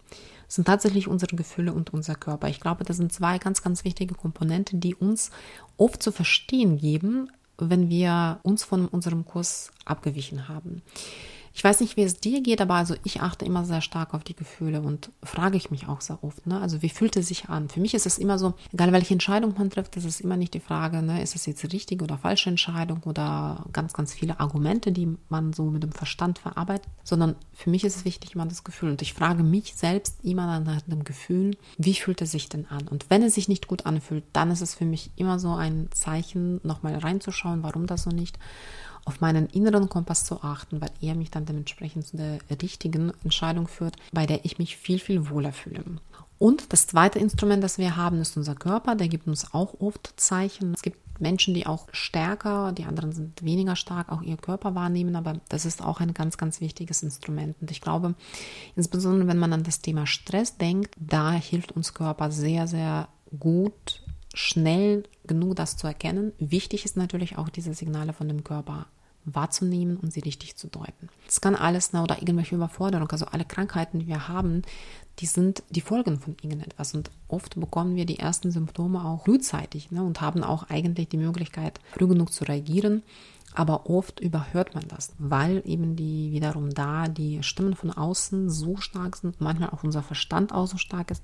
sind 0.47 0.67
tatsächlich 0.67 1.09
unsere 1.09 1.37
Gefühle 1.37 1.73
und 1.73 1.95
unser 1.95 2.17
Körper. 2.17 2.49
Ich 2.49 2.61
glaube, 2.61 2.85
das 2.85 2.99
sind 2.99 3.15
zwei 3.15 3.39
ganz, 3.39 3.63
ganz 3.63 3.83
wichtige 3.85 4.15
Komponenten, 4.15 4.79
die 4.79 4.95
uns 4.95 5.31
oft 5.79 6.03
zu 6.03 6.13
verstehen 6.13 6.77
geben, 6.77 7.31
wenn 7.59 7.89
wir 7.89 8.41
uns 8.43 8.65
von 8.65 8.89
unserem 8.89 9.25
Kurs 9.25 9.71
abgewichen 9.85 10.49
haben. 10.49 10.83
Ich 11.57 11.65
weiß 11.65 11.81
nicht, 11.81 11.97
wie 11.97 12.03
es 12.03 12.21
dir 12.21 12.43
geht, 12.43 12.61
aber 12.61 12.75
also 12.75 12.97
ich 13.03 13.23
achte 13.23 13.47
immer 13.47 13.65
sehr 13.65 13.81
stark 13.81 14.13
auf 14.13 14.23
die 14.23 14.37
Gefühle 14.37 14.83
und 14.83 15.11
frage 15.23 15.57
ich 15.57 15.71
mich 15.71 15.89
auch 15.89 16.03
sehr 16.03 16.23
oft, 16.23 16.47
ne? 16.47 16.61
Also 16.61 16.83
wie 16.83 16.91
fühlt 16.91 17.17
es 17.17 17.29
sich 17.29 17.49
an? 17.49 17.71
Für 17.71 17.81
mich 17.81 17.95
ist 17.95 18.05
es 18.05 18.19
immer 18.19 18.39
so, 18.39 18.53
egal 18.75 18.93
welche 18.93 19.15
Entscheidung 19.15 19.55
man 19.57 19.71
trifft, 19.71 19.97
ist 19.97 20.05
es 20.05 20.21
immer 20.21 20.37
nicht 20.37 20.53
die 20.53 20.61
Frage, 20.61 21.01
ne, 21.01 21.23
ist 21.23 21.35
es 21.35 21.47
jetzt 21.47 21.65
richtige 21.73 22.05
oder 22.05 22.19
falsche 22.19 22.51
Entscheidung 22.51 23.03
oder 23.05 23.65
ganz, 23.73 23.95
ganz 23.95 24.13
viele 24.13 24.39
Argumente, 24.39 24.93
die 24.93 25.17
man 25.31 25.55
so 25.55 25.65
mit 25.65 25.83
dem 25.83 25.93
Verstand 25.93 26.39
verarbeitet, 26.39 26.91
sondern 27.05 27.37
für 27.55 27.71
mich 27.71 27.85
ist 27.85 27.97
es 27.97 28.05
wichtig 28.05 28.35
immer 28.35 28.45
das 28.45 28.63
Gefühl. 28.63 28.91
Und 28.91 29.01
ich 29.01 29.15
frage 29.15 29.43
mich 29.43 29.77
selbst 29.77 30.23
immer 30.23 30.61
nach 30.61 30.83
dem 30.83 31.05
Gefühl, 31.05 31.57
wie 31.79 31.95
fühlt 31.95 32.21
es 32.21 32.33
sich 32.33 32.51
denn 32.51 32.67
an? 32.67 32.87
Und 32.87 33.09
wenn 33.09 33.23
es 33.23 33.35
sich 33.35 33.49
nicht 33.49 33.67
gut 33.67 33.87
anfühlt, 33.87 34.25
dann 34.35 34.51
ist 34.51 34.61
es 34.61 34.75
für 34.75 34.85
mich 34.85 35.11
immer 35.17 35.39
so 35.39 35.55
ein 35.55 35.89
Zeichen, 35.91 36.61
nochmal 36.65 36.99
reinzuschauen, 36.99 37.63
warum 37.63 37.87
das 37.87 38.03
so 38.03 38.11
nicht 38.11 38.39
auf 39.07 39.21
meinen 39.21 39.47
inneren 39.47 39.89
Kompass 39.89 40.25
zu 40.25 40.43
achten, 40.43 40.81
weil 40.81 40.91
er 41.01 41.15
mich 41.15 41.31
dann 41.31 41.47
dementsprechend 41.47 42.07
zu 42.07 42.17
der 42.17 42.39
richtigen 42.61 43.13
Entscheidung 43.25 43.69
führt, 43.69 43.97
bei 44.13 44.27
der 44.27 44.45
ich 44.45 44.59
mich 44.59 44.77
viel, 44.77 44.99
viel 44.99 45.31
wohler 45.31 45.53
fühle. 45.53 45.83
Und 46.39 46.73
das 46.73 46.87
zweite 46.87 47.19
Instrument, 47.19 47.65
das 47.65 47.79
wir 47.79 47.97
haben, 47.97 48.21
ist 48.21 48.37
unser 48.37 48.55
Körper. 48.55 48.95
Der 48.95 49.09
gibt 49.09 49.27
uns 49.27 49.55
auch 49.55 49.81
oft 49.81 50.13
Zeichen. 50.17 50.75
Es 50.75 50.83
gibt 50.83 50.99
Menschen, 51.19 51.55
die 51.55 51.67
auch 51.67 51.89
stärker, 51.93 52.73
die 52.73 52.85
anderen 52.85 53.13
sind 53.13 53.43
weniger 53.43 53.75
stark, 53.75 54.13
auch 54.13 54.21
ihr 54.21 54.37
Körper 54.37 54.75
wahrnehmen, 54.75 55.17
aber 55.17 55.41
das 55.49 55.65
ist 55.65 55.83
auch 55.83 56.01
ein 56.01 56.13
ganz, 56.13 56.37
ganz 56.37 56.61
wichtiges 56.61 57.03
Instrument. 57.03 57.57
Und 57.61 57.71
ich 57.71 57.81
glaube, 57.81 58.15
insbesondere 58.75 59.27
wenn 59.27 59.39
man 59.39 59.55
an 59.55 59.63
das 59.63 59.81
Thema 59.81 60.07
Stress 60.07 60.59
denkt, 60.59 60.95
da 60.99 61.33
hilft 61.33 61.73
uns 61.73 61.95
Körper 61.95 62.31
sehr, 62.31 62.67
sehr 62.67 63.09
gut, 63.39 64.03
schnell 64.35 65.05
genug 65.27 65.57
das 65.57 65.79
zu 65.79 65.87
erkennen. 65.87 66.33
Wichtig 66.39 66.85
ist 66.85 66.99
natürlich 66.99 67.39
auch 67.39 67.49
diese 67.49 67.73
Signale 67.73 68.13
von 68.13 68.29
dem 68.29 68.45
Körper 68.45 68.87
wahrzunehmen 69.27 69.97
und 69.97 70.13
sie 70.13 70.21
richtig 70.21 70.57
zu 70.57 70.69
deuten. 70.69 71.09
Das 71.27 71.41
kann 71.41 71.55
alles 71.55 71.93
ne, 71.93 72.03
oder 72.03 72.19
irgendwelche 72.19 72.55
Überforderung, 72.55 73.11
also 73.11 73.27
alle 73.27 73.45
Krankheiten, 73.45 73.99
die 73.99 74.07
wir 74.07 74.29
haben, 74.29 74.63
die 75.19 75.27
sind 75.27 75.63
die 75.71 75.81
Folgen 75.81 76.21
von 76.21 76.37
irgendetwas. 76.43 76.95
Und 76.95 77.11
oft 77.29 77.59
bekommen 77.59 77.97
wir 77.97 78.07
die 78.07 78.19
ersten 78.19 78.51
Symptome 78.51 79.05
auch 79.05 79.25
frühzeitig 79.25 79.91
ne, 79.91 80.03
und 80.03 80.21
haben 80.21 80.43
auch 80.43 80.69
eigentlich 80.69 81.09
die 81.09 81.17
Möglichkeit, 81.17 81.81
früh 81.93 82.07
genug 82.07 82.33
zu 82.33 82.45
reagieren. 82.45 83.03
Aber 83.55 83.89
oft 83.89 84.21
überhört 84.21 84.75
man 84.75 84.87
das, 84.87 85.15
weil 85.19 85.63
eben 85.65 85.97
die 85.97 86.31
wiederum 86.33 86.75
da 86.75 87.09
die 87.09 87.43
Stimmen 87.43 87.75
von 87.75 87.91
außen 87.91 88.51
so 88.51 88.77
stark 88.77 89.17
sind, 89.17 89.41
manchmal 89.41 89.71
auch 89.71 89.83
unser 89.83 90.03
Verstand 90.03 90.53
auch 90.53 90.67
so 90.67 90.77
stark 90.77 91.11
ist, 91.11 91.23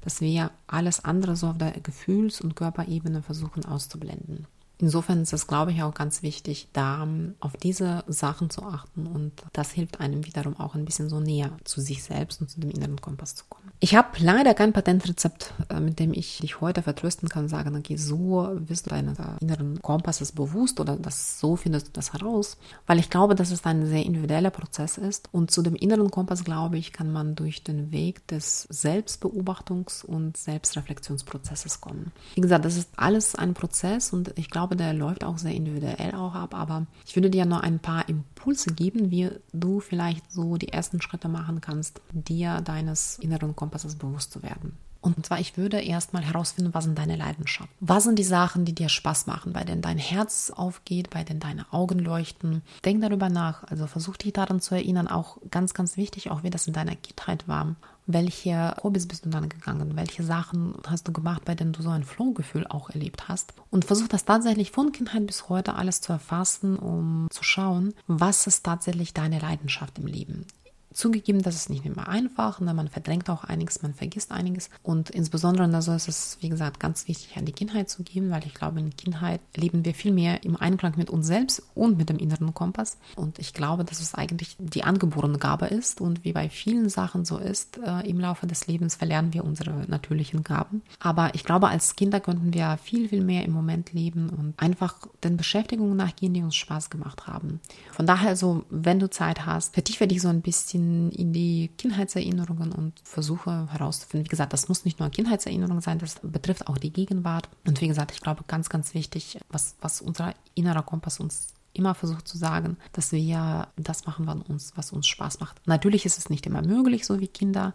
dass 0.00 0.20
wir 0.20 0.52
alles 0.68 1.04
andere 1.04 1.34
so 1.34 1.48
auf 1.48 1.58
der 1.58 1.72
Gefühls- 1.80 2.40
und 2.40 2.54
Körperebene 2.54 3.22
versuchen 3.22 3.64
auszublenden. 3.64 4.46
Insofern 4.78 5.22
ist 5.22 5.32
es, 5.32 5.46
glaube 5.46 5.72
ich, 5.72 5.82
auch 5.82 5.94
ganz 5.94 6.22
wichtig, 6.22 6.68
da 6.72 7.06
auf 7.40 7.56
diese 7.56 8.04
Sachen 8.08 8.50
zu 8.50 8.62
achten 8.62 9.06
und 9.06 9.32
das 9.52 9.70
hilft 9.70 10.00
einem 10.00 10.26
wiederum 10.26 10.58
auch 10.58 10.74
ein 10.74 10.84
bisschen 10.84 11.08
so 11.08 11.20
näher 11.20 11.50
zu 11.64 11.80
sich 11.80 12.02
selbst 12.02 12.40
und 12.40 12.50
zu 12.50 12.60
dem 12.60 12.70
inneren 12.70 13.00
Kompass 13.00 13.34
zu 13.34 13.44
kommen. 13.48 13.70
Ich 13.80 13.94
habe 13.94 14.08
leider 14.18 14.54
kein 14.54 14.72
Patentrezept, 14.72 15.52
äh, 15.68 15.78
mit 15.78 15.98
dem 15.98 16.12
ich 16.12 16.38
dich 16.38 16.60
heute 16.60 16.82
vertrösten 16.82 17.28
kann 17.28 17.44
und 17.44 17.48
sagen, 17.50 17.76
okay, 17.76 17.96
so 17.96 18.50
wirst 18.54 18.86
du 18.86 18.90
deines 18.90 19.18
inneren 19.40 19.80
Kompasses 19.82 20.32
bewusst 20.32 20.80
oder 20.80 20.96
das, 20.96 21.38
so 21.38 21.56
findest 21.56 21.88
du 21.88 21.92
das 21.92 22.12
heraus, 22.12 22.56
weil 22.86 22.98
ich 22.98 23.10
glaube, 23.10 23.34
dass 23.34 23.50
es 23.50 23.64
ein 23.64 23.86
sehr 23.86 24.04
individueller 24.04 24.50
Prozess 24.50 24.98
ist 24.98 25.28
und 25.32 25.50
zu 25.50 25.62
dem 25.62 25.74
inneren 25.74 26.10
Kompass, 26.10 26.44
glaube 26.44 26.78
ich, 26.78 26.92
kann 26.92 27.12
man 27.12 27.34
durch 27.34 27.62
den 27.62 27.92
Weg 27.92 28.26
des 28.28 28.68
Selbstbeobachtungs- 28.70 30.04
und 30.04 30.36
Selbstreflexionsprozesses 30.36 31.80
kommen. 31.80 32.12
Wie 32.34 32.40
gesagt, 32.40 32.64
das 32.64 32.76
ist 32.76 32.88
alles 32.96 33.34
ein 33.34 33.54
Prozess 33.54 34.12
und 34.12 34.32
ich 34.36 34.50
glaube, 34.50 34.63
der 34.72 34.94
läuft 34.94 35.24
auch 35.24 35.38
sehr 35.38 35.54
individuell 35.54 36.14
auch 36.14 36.34
ab, 36.34 36.54
aber 36.54 36.86
ich 37.06 37.14
würde 37.14 37.30
dir 37.30 37.44
noch 37.44 37.62
ein 37.62 37.78
paar 37.78 38.08
Impulse 38.08 38.74
geben, 38.74 39.10
wie 39.10 39.30
du 39.52 39.80
vielleicht 39.80 40.30
so 40.32 40.56
die 40.56 40.72
ersten 40.72 41.00
Schritte 41.00 41.28
machen 41.28 41.60
kannst, 41.60 42.00
dir 42.12 42.60
deines 42.60 43.18
inneren 43.18 43.54
Kompasses 43.54 43.96
bewusst 43.96 44.32
zu 44.32 44.42
werden. 44.42 44.76
Und 45.04 45.26
zwar, 45.26 45.38
ich 45.38 45.58
würde 45.58 45.82
erstmal 45.82 46.22
herausfinden, 46.22 46.72
was 46.72 46.84
sind 46.84 46.96
deine 46.96 47.16
Leidenschaften? 47.16 47.76
Was 47.78 48.04
sind 48.04 48.18
die 48.18 48.24
Sachen, 48.24 48.64
die 48.64 48.74
dir 48.74 48.88
Spaß 48.88 49.26
machen, 49.26 49.52
bei 49.52 49.62
denen 49.62 49.82
dein 49.82 49.98
Herz 49.98 50.50
aufgeht, 50.50 51.10
bei 51.10 51.22
denen 51.24 51.40
deine 51.40 51.70
Augen 51.74 51.98
leuchten? 51.98 52.62
Denk 52.86 53.02
darüber 53.02 53.28
nach. 53.28 53.64
Also 53.64 53.86
versuch 53.86 54.16
dich 54.16 54.32
daran 54.32 54.62
zu 54.62 54.74
erinnern, 54.74 55.06
auch 55.06 55.36
ganz, 55.50 55.74
ganz 55.74 55.98
wichtig, 55.98 56.30
auch 56.30 56.42
wie 56.42 56.48
das 56.48 56.66
in 56.66 56.72
deiner 56.72 56.96
Kindheit 56.96 57.46
war. 57.46 57.76
Welche 58.06 58.76
Hobbys 58.82 59.08
bist 59.08 59.24
du 59.24 59.30
dann 59.30 59.48
gegangen? 59.48 59.96
Welche 59.96 60.22
Sachen 60.22 60.74
hast 60.86 61.08
du 61.08 61.12
gemacht, 61.12 61.44
bei 61.46 61.54
denen 61.54 61.72
du 61.72 61.80
so 61.80 61.88
ein 61.88 62.04
Flow-Gefühl 62.04 62.66
auch 62.66 62.90
erlebt 62.90 63.28
hast? 63.28 63.54
Und 63.70 63.86
versuch 63.86 64.08
das 64.08 64.26
tatsächlich 64.26 64.72
von 64.72 64.92
Kindheit 64.92 65.26
bis 65.26 65.48
heute 65.48 65.74
alles 65.74 66.02
zu 66.02 66.12
erfassen, 66.12 66.78
um 66.78 67.28
zu 67.30 67.42
schauen, 67.42 67.94
was 68.06 68.46
ist 68.46 68.64
tatsächlich 68.64 69.14
deine 69.14 69.38
Leidenschaft 69.38 69.98
im 69.98 70.06
Leben. 70.06 70.46
Zugegeben, 70.94 71.42
das 71.42 71.56
ist 71.56 71.70
nicht 71.70 71.84
immer 71.84 72.06
einfach, 72.06 72.60
ne? 72.60 72.72
man 72.72 72.88
verdrängt 72.88 73.28
auch 73.28 73.42
einiges, 73.42 73.82
man 73.82 73.94
vergisst 73.94 74.30
einiges. 74.30 74.70
Und 74.84 75.10
insbesondere 75.10 75.64
also 75.74 75.92
ist 75.92 76.06
es, 76.06 76.38
wie 76.40 76.48
gesagt, 76.48 76.78
ganz 76.78 77.08
wichtig, 77.08 77.36
an 77.36 77.46
die 77.46 77.52
Kindheit 77.52 77.90
zu 77.90 78.04
geben, 78.04 78.30
weil 78.30 78.46
ich 78.46 78.54
glaube, 78.54 78.78
in 78.78 78.94
Kindheit 78.96 79.40
leben 79.56 79.84
wir 79.84 79.92
viel 79.92 80.12
mehr 80.12 80.44
im 80.44 80.54
Einklang 80.54 80.94
mit 80.96 81.10
uns 81.10 81.26
selbst 81.26 81.64
und 81.74 81.98
mit 81.98 82.10
dem 82.10 82.18
inneren 82.18 82.54
Kompass. 82.54 82.96
Und 83.16 83.40
ich 83.40 83.54
glaube, 83.54 83.84
dass 83.84 84.00
es 84.00 84.14
eigentlich 84.14 84.54
die 84.60 84.84
angeborene 84.84 85.38
Gabe 85.38 85.66
ist. 85.66 86.00
Und 86.00 86.24
wie 86.24 86.32
bei 86.32 86.48
vielen 86.48 86.88
Sachen 86.88 87.24
so 87.24 87.38
ist, 87.38 87.78
äh, 87.78 88.08
im 88.08 88.20
Laufe 88.20 88.46
des 88.46 88.68
Lebens 88.68 88.94
verlernen 88.94 89.34
wir 89.34 89.44
unsere 89.44 89.86
natürlichen 89.88 90.44
Gaben. 90.44 90.82
Aber 91.00 91.34
ich 91.34 91.42
glaube, 91.42 91.68
als 91.70 91.96
Kinder 91.96 92.20
könnten 92.20 92.54
wir 92.54 92.78
viel, 92.80 93.08
viel 93.08 93.24
mehr 93.24 93.44
im 93.44 93.50
Moment 93.50 93.92
leben 93.92 94.30
und 94.30 94.54
einfach 94.58 94.94
den 95.24 95.36
Beschäftigungen 95.36 95.96
nachgehen, 95.96 96.34
die 96.34 96.42
uns 96.42 96.54
Spaß 96.54 96.88
gemacht 96.88 97.26
haben. 97.26 97.60
Von 97.90 98.06
daher, 98.06 98.28
also, 98.28 98.64
wenn 98.70 99.00
du 99.00 99.10
Zeit 99.10 99.44
hast, 99.44 99.74
vertiefe 99.74 100.06
dich 100.06 100.22
so 100.22 100.28
ein 100.28 100.40
bisschen 100.40 100.83
in, 100.84 101.10
in 101.10 101.32
die 101.32 101.70
Kindheitserinnerungen 101.78 102.72
und 102.72 102.92
versuche 103.02 103.68
herauszufinden. 103.72 104.26
Wie 104.26 104.30
gesagt, 104.30 104.52
das 104.52 104.68
muss 104.68 104.84
nicht 104.84 105.00
nur 105.00 105.08
Kindheitserinnerung 105.08 105.80
sein, 105.80 105.98
das 105.98 106.20
betrifft 106.22 106.68
auch 106.68 106.78
die 106.78 106.92
Gegenwart. 106.92 107.48
Und 107.66 107.80
wie 107.80 107.88
gesagt, 107.88 108.12
ich 108.12 108.20
glaube, 108.20 108.44
ganz, 108.46 108.68
ganz 108.68 108.94
wichtig, 108.94 109.38
was, 109.48 109.76
was 109.80 110.00
unser 110.00 110.34
innerer 110.54 110.82
Kompass 110.82 111.20
uns 111.20 111.48
immer 111.72 111.94
versucht 111.94 112.28
zu 112.28 112.38
sagen, 112.38 112.76
dass 112.92 113.10
wir 113.10 113.66
das 113.76 114.06
machen, 114.06 114.28
was 114.28 114.36
uns, 114.48 114.72
was 114.76 114.92
uns 114.92 115.08
Spaß 115.08 115.40
macht. 115.40 115.60
Natürlich 115.66 116.06
ist 116.06 116.18
es 116.18 116.30
nicht 116.30 116.46
immer 116.46 116.62
möglich, 116.62 117.04
so 117.04 117.18
wie 117.18 117.26
Kinder 117.26 117.74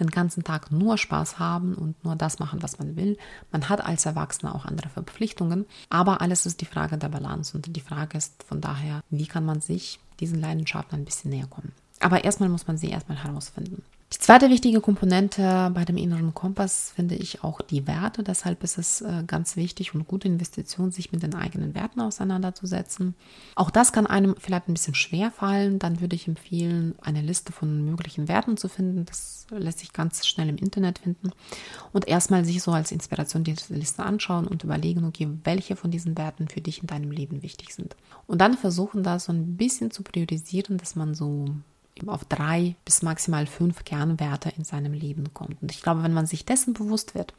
den 0.00 0.08
ganzen 0.08 0.44
Tag 0.44 0.72
nur 0.72 0.96
Spaß 0.96 1.38
haben 1.38 1.74
und 1.74 2.02
nur 2.04 2.16
das 2.16 2.38
machen, 2.38 2.62
was 2.62 2.78
man 2.78 2.96
will. 2.96 3.18
Man 3.52 3.68
hat 3.68 3.84
als 3.84 4.06
Erwachsener 4.06 4.54
auch 4.54 4.64
andere 4.64 4.88
Verpflichtungen, 4.88 5.66
aber 5.90 6.22
alles 6.22 6.46
ist 6.46 6.62
die 6.62 6.66
Frage 6.66 6.96
der 6.96 7.10
Balance 7.10 7.54
und 7.54 7.76
die 7.76 7.80
Frage 7.80 8.16
ist 8.16 8.42
von 8.44 8.62
daher, 8.62 9.02
wie 9.10 9.26
kann 9.26 9.44
man 9.44 9.60
sich 9.60 10.00
diesen 10.20 10.40
Leidenschaften 10.40 10.98
ein 10.98 11.04
bisschen 11.04 11.30
näher 11.30 11.46
kommen. 11.46 11.72
Aber 12.00 12.24
erstmal 12.24 12.48
muss 12.48 12.66
man 12.66 12.76
sie 12.76 12.90
erstmal 12.90 13.22
herausfinden. 13.22 13.82
Die 14.14 14.20
zweite 14.20 14.48
wichtige 14.48 14.80
Komponente 14.80 15.72
bei 15.74 15.84
dem 15.84 15.96
inneren 15.96 16.34
Kompass 16.34 16.92
finde 16.94 17.16
ich 17.16 17.42
auch 17.42 17.60
die 17.60 17.88
Werte. 17.88 18.22
Deshalb 18.22 18.62
ist 18.62 18.78
es 18.78 19.00
äh, 19.00 19.24
ganz 19.26 19.56
wichtig 19.56 19.92
und 19.92 20.06
gute 20.06 20.28
Investition, 20.28 20.92
sich 20.92 21.10
mit 21.10 21.24
den 21.24 21.34
eigenen 21.34 21.74
Werten 21.74 22.00
auseinanderzusetzen. 22.00 23.16
Auch 23.56 23.70
das 23.70 23.92
kann 23.92 24.06
einem 24.06 24.36
vielleicht 24.38 24.68
ein 24.68 24.74
bisschen 24.74 24.94
schwer 24.94 25.32
fallen. 25.32 25.80
Dann 25.80 26.00
würde 26.00 26.14
ich 26.14 26.28
empfehlen, 26.28 26.94
eine 27.00 27.22
Liste 27.22 27.52
von 27.52 27.84
möglichen 27.84 28.28
Werten 28.28 28.56
zu 28.56 28.68
finden. 28.68 29.04
Das 29.04 29.46
lässt 29.50 29.80
sich 29.80 29.92
ganz 29.92 30.24
schnell 30.26 30.48
im 30.48 30.58
Internet 30.58 31.00
finden. 31.00 31.32
Und 31.92 32.06
erstmal 32.06 32.44
sich 32.44 32.62
so 32.62 32.70
als 32.70 32.92
Inspiration 32.92 33.42
diese 33.42 33.74
Liste 33.74 34.04
anschauen 34.04 34.46
und 34.46 34.62
überlegen, 34.62 35.04
okay, 35.04 35.28
welche 35.42 35.74
von 35.74 35.90
diesen 35.90 36.16
Werten 36.16 36.48
für 36.48 36.60
dich 36.60 36.80
in 36.82 36.86
deinem 36.86 37.10
Leben 37.10 37.42
wichtig 37.42 37.74
sind. 37.74 37.96
Und 38.28 38.40
dann 38.40 38.56
versuchen, 38.56 39.02
das 39.02 39.24
so 39.24 39.32
ein 39.32 39.56
bisschen 39.56 39.90
zu 39.90 40.04
priorisieren, 40.04 40.78
dass 40.78 40.94
man 40.94 41.14
so 41.14 41.46
auf 42.06 42.24
drei 42.24 42.76
bis 42.84 43.02
maximal 43.02 43.46
fünf 43.46 43.84
Kernwerte 43.84 44.52
in 44.56 44.64
seinem 44.64 44.92
Leben 44.92 45.32
kommt. 45.32 45.62
Und 45.62 45.70
ich 45.70 45.80
glaube, 45.80 46.02
wenn 46.02 46.12
man 46.12 46.26
sich 46.26 46.44
dessen 46.44 46.74
bewusst 46.74 47.14
wird, 47.14 47.34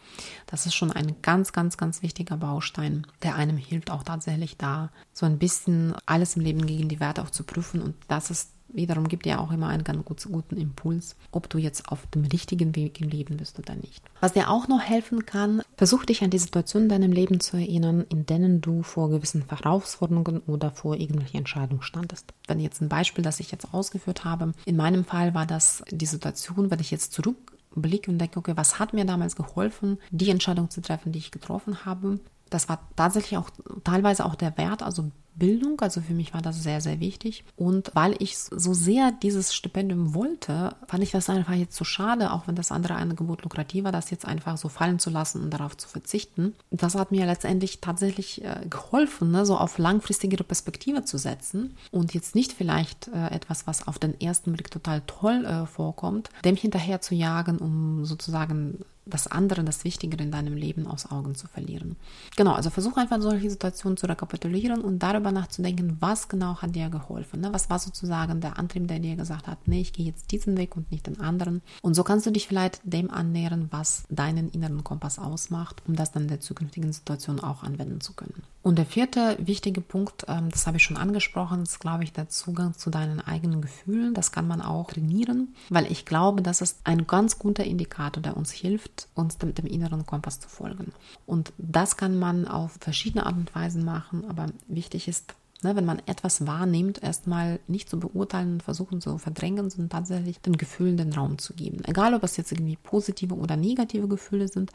das 0.48 0.66
ist 0.66 0.76
schon 0.76 0.92
ein 0.92 1.16
ganz, 1.22 1.52
ganz, 1.52 1.78
ganz 1.78 2.02
wichtiger 2.02 2.38
Baustein, 2.38 3.06
der 3.22 3.36
einem 3.36 3.58
hilft, 3.58 3.92
auch 3.92 4.04
tatsächlich 4.04 4.58
da 4.58 4.92
so 5.14 5.26
ein 5.26 5.40
bisschen 5.40 5.94
alles 6.06 6.38
im 6.38 6.42
Leben 6.42 6.66
gegen 6.66 6.88
die 6.88 7.00
Werte 7.00 7.22
auch 7.22 7.30
zu 7.30 7.44
prüfen. 7.44 7.82
Und 7.82 7.96
das 8.08 8.32
ist 8.32 8.55
wiederum 8.76 9.08
gibt 9.08 9.26
dir 9.26 9.40
auch 9.40 9.52
immer 9.52 9.68
einen 9.68 9.84
ganz 9.84 10.26
guten 10.26 10.58
Impuls, 10.58 11.16
ob 11.32 11.50
du 11.50 11.58
jetzt 11.58 11.90
auf 11.90 12.06
dem 12.08 12.26
richtigen 12.26 12.76
Weg 12.76 13.02
im 13.02 13.10
Leben 13.10 13.38
bist 13.38 13.60
oder 13.60 13.76
nicht. 13.76 14.04
Was 14.22 14.34
dir 14.34 14.50
auch 14.50 14.68
noch 14.68 14.82
helfen 14.82 15.26
kann, 15.26 15.62
versuch 15.78 16.06
dich 16.06 16.24
an 16.24 16.30
die 16.30 16.38
Situationen 16.38 16.90
in 16.90 17.02
deinem 17.02 17.12
Leben 17.12 17.40
zu 17.40 17.58
erinnern, 17.58 18.06
in 18.10 18.26
denen 18.26 18.62
du 18.62 18.84
vor 18.84 19.10
gewissen 19.10 19.46
Herausforderungen 19.48 20.40
oder 20.48 20.72
vor 20.72 20.96
irgendwelchen 20.96 21.40
Entscheidungen 21.40 21.82
standest. 21.82 22.34
Wenn 22.48 22.60
jetzt 22.60 22.82
ein 22.82 22.90
Beispiel, 22.90 23.24
das 23.24 23.40
ich 23.40 23.52
jetzt 23.52 23.74
ausgeführt 23.74 24.26
habe, 24.26 24.54
in 24.66 24.76
meinem 24.76 25.06
Fall 25.06 25.34
war 25.34 25.46
das 25.46 25.84
die 25.90 26.06
Situation, 26.06 26.72
wenn 26.72 26.80
ich 26.80 26.92
jetzt 26.92 27.14
zurückblicke 27.14 28.12
und 28.12 28.20
denke, 28.20 28.40
okay, 28.40 28.54
was 28.56 28.80
hat 28.80 28.94
mir 28.94 29.06
damals 29.06 29.36
geholfen, 29.36 30.00
die 30.12 30.30
Entscheidung 30.30 30.70
zu 30.70 30.82
treffen, 30.82 31.12
die 31.12 31.20
ich 31.20 31.32
getroffen 31.32 31.86
habe. 31.86 32.20
Das 32.50 32.70
war 32.70 32.80
tatsächlich 32.96 33.38
auch 33.38 33.50
teilweise 33.84 34.26
auch 34.26 34.36
der 34.36 34.58
Wert, 34.58 34.84
also 34.84 35.12
Bildung. 35.36 35.80
Also 35.82 36.02
für 36.02 36.14
mich 36.14 36.34
war 36.34 36.42
das 36.42 36.62
sehr, 36.62 36.82
sehr 36.82 37.00
wichtig. 37.00 37.44
Und 37.56 37.92
weil 37.94 38.16
ich 38.20 38.38
so 38.38 38.74
sehr 38.74 39.12
dieses 39.12 39.54
Stipendium 39.54 40.14
wollte, 40.14 40.76
fand 40.88 41.04
ich 41.04 41.12
das 41.12 41.30
einfach 41.30 41.54
jetzt 41.54 41.76
so 41.76 41.84
schade, 41.84 42.32
auch 42.32 42.48
wenn 42.48 42.56
das 42.56 42.72
andere 42.72 42.96
Angebot 42.96 43.44
lukrativer, 43.44 43.92
das 43.92 44.10
jetzt 44.10 44.26
einfach 44.26 44.58
so 44.58 44.70
fallen 44.70 45.00
zu 45.00 45.10
lassen 45.10 45.44
und 45.44 45.52
darauf 45.52 45.78
zu 45.78 45.88
verzichten. 45.88 46.56
Das 46.72 46.96
hat 46.96 47.12
mir 47.12 47.26
letztendlich 47.26 47.82
tatsächlich 47.82 48.44
äh, 48.44 48.66
geholfen, 48.70 49.32
ne, 49.32 49.46
so 49.46 49.58
auf 49.58 49.78
langfristigere 49.78 50.44
Perspektive 50.44 51.04
zu 51.04 51.18
setzen 51.18 51.76
und 51.92 52.14
jetzt 52.14 52.36
nicht 52.36 52.54
vielleicht 52.54 53.10
äh, 53.10 53.28
etwas, 53.28 53.68
was 53.68 53.88
auf 53.88 54.00
den 54.00 54.20
ersten 54.20 54.54
Blick 54.54 54.72
total 54.72 55.02
toll 55.08 55.46
äh, 55.46 55.66
vorkommt, 55.66 56.30
dem 56.44 56.56
hinterher 56.56 57.02
zu 57.02 57.16
jagen, 57.16 57.58
um 57.58 58.06
sozusagen 58.06 58.86
das 59.06 59.28
andere, 59.28 59.64
das 59.64 59.84
Wichtigere 59.84 60.24
in 60.24 60.32
deinem 60.32 60.56
Leben 60.56 60.88
aus 60.88 61.12
Augen 61.12 61.36
zu 61.36 61.48
verlieren. 61.48 61.96
Genau, 62.36 62.54
also 62.54 62.70
versuch 62.70 62.98
einfach 62.98 63.22
solche 63.22 63.50
Situationen 63.50 63.98
zu 63.98 64.08
rekapitulieren 64.08 64.82
und 64.82 65.00
darüber 65.00 65.32
nachzudenken, 65.32 65.98
was 66.00 66.28
genau 66.28 66.58
hat 66.58 66.76
dir 66.76 66.90
geholfen. 66.90 67.42
Ne? 67.42 67.54
Was 67.54 67.70
war 67.70 67.80
sozusagen 67.80 68.42
der 68.42 68.58
Antrieb, 68.58 68.88
der 68.88 69.00
dir 69.00 69.16
gesagt 69.16 69.48
hat, 69.48 69.68
nee, 69.68 69.82
ich 69.82 69.94
gehe 69.94 70.06
jetzt 70.06 70.32
diesen 70.32 70.58
Weg 70.58 70.76
und 70.76 70.92
nicht 70.92 71.08
den 71.08 71.20
anderen. 71.20 71.62
Und 71.82 71.94
so 71.94 72.04
kannst 72.04 72.26
du 72.26 72.32
dich 72.32 72.48
vielleicht 72.48 72.82
dem 72.84 73.12
annähern, 73.12 73.68
was 73.72 74.06
deinen 74.10 74.50
inneren 74.50 74.84
Kompass 74.84 75.20
ausmacht, 75.20 75.84
um 75.88 75.96
das 75.96 76.12
dann 76.12 76.24
in 76.24 76.30
der 76.30 76.40
zukünftigen 76.40 76.92
Situation 76.92 77.40
auch 77.40 77.64
anwenden 77.64 78.02
zu 78.02 78.14
können. 78.14 78.44
Und 78.66 78.80
der 78.80 78.88
vierte 78.88 79.38
wichtige 79.40 79.80
Punkt, 79.80 80.26
ähm, 80.28 80.50
das 80.50 80.66
habe 80.66 80.78
ich 80.78 80.84
schon 80.84 80.98
angesprochen, 80.98 81.62
ist, 81.62 81.80
glaube 81.80 82.04
ich, 82.04 82.14
der 82.14 82.30
Zugang 82.30 82.74
zu 82.74 82.90
deinen 82.90 83.22
eigenen 83.22 83.62
Gefühlen. 83.62 84.16
Das 84.16 84.32
kann 84.32 84.48
man 84.48 84.60
auch 84.60 84.92
trainieren, 84.92 85.54
weil 85.70 85.92
ich 85.92 86.06
glaube, 86.06 86.42
das 86.42 86.62
ist 86.62 86.80
ein 86.84 87.06
ganz 87.06 87.38
guter 87.38 87.64
Indikator, 87.64 88.24
der 88.24 88.36
uns 88.36 88.52
hilft, 88.52 88.95
uns 89.14 89.38
dem, 89.38 89.54
dem 89.54 89.66
inneren 89.66 90.06
Kompass 90.06 90.40
zu 90.40 90.50
folgen. 90.50 90.94
Und 91.26 91.54
das 91.58 91.98
kann 91.98 92.18
man 92.18 92.48
auf 92.48 92.78
verschiedene 92.80 93.26
Art 93.26 93.36
und 93.36 93.54
Weisen 93.56 93.84
machen, 93.84 94.26
aber 94.30 94.48
wichtig 94.68 95.08
ist, 95.08 95.36
Ne, 95.64 95.74
wenn 95.76 95.86
man 95.86 96.02
etwas 96.06 96.46
wahrnimmt, 96.46 97.02
erstmal 97.02 97.60
nicht 97.68 97.90
zu 97.90 97.98
beurteilen 97.98 98.54
und 98.54 98.64
versuchen 98.64 99.00
zu 99.00 99.18
verdrängen, 99.18 99.70
sondern 99.70 99.90
tatsächlich 99.90 100.42
den 100.42 100.58
Gefühlen 100.58 100.98
den 100.98 101.14
Raum 101.14 101.38
zu 101.38 101.54
geben. 101.54 101.82
Egal, 101.86 102.14
ob 102.14 102.24
es 102.24 102.36
jetzt 102.36 102.52
irgendwie 102.52 102.76
positive 102.76 103.34
oder 103.34 103.56
negative 103.56 104.10
Gefühle 104.10 104.50
sind. 104.50 104.72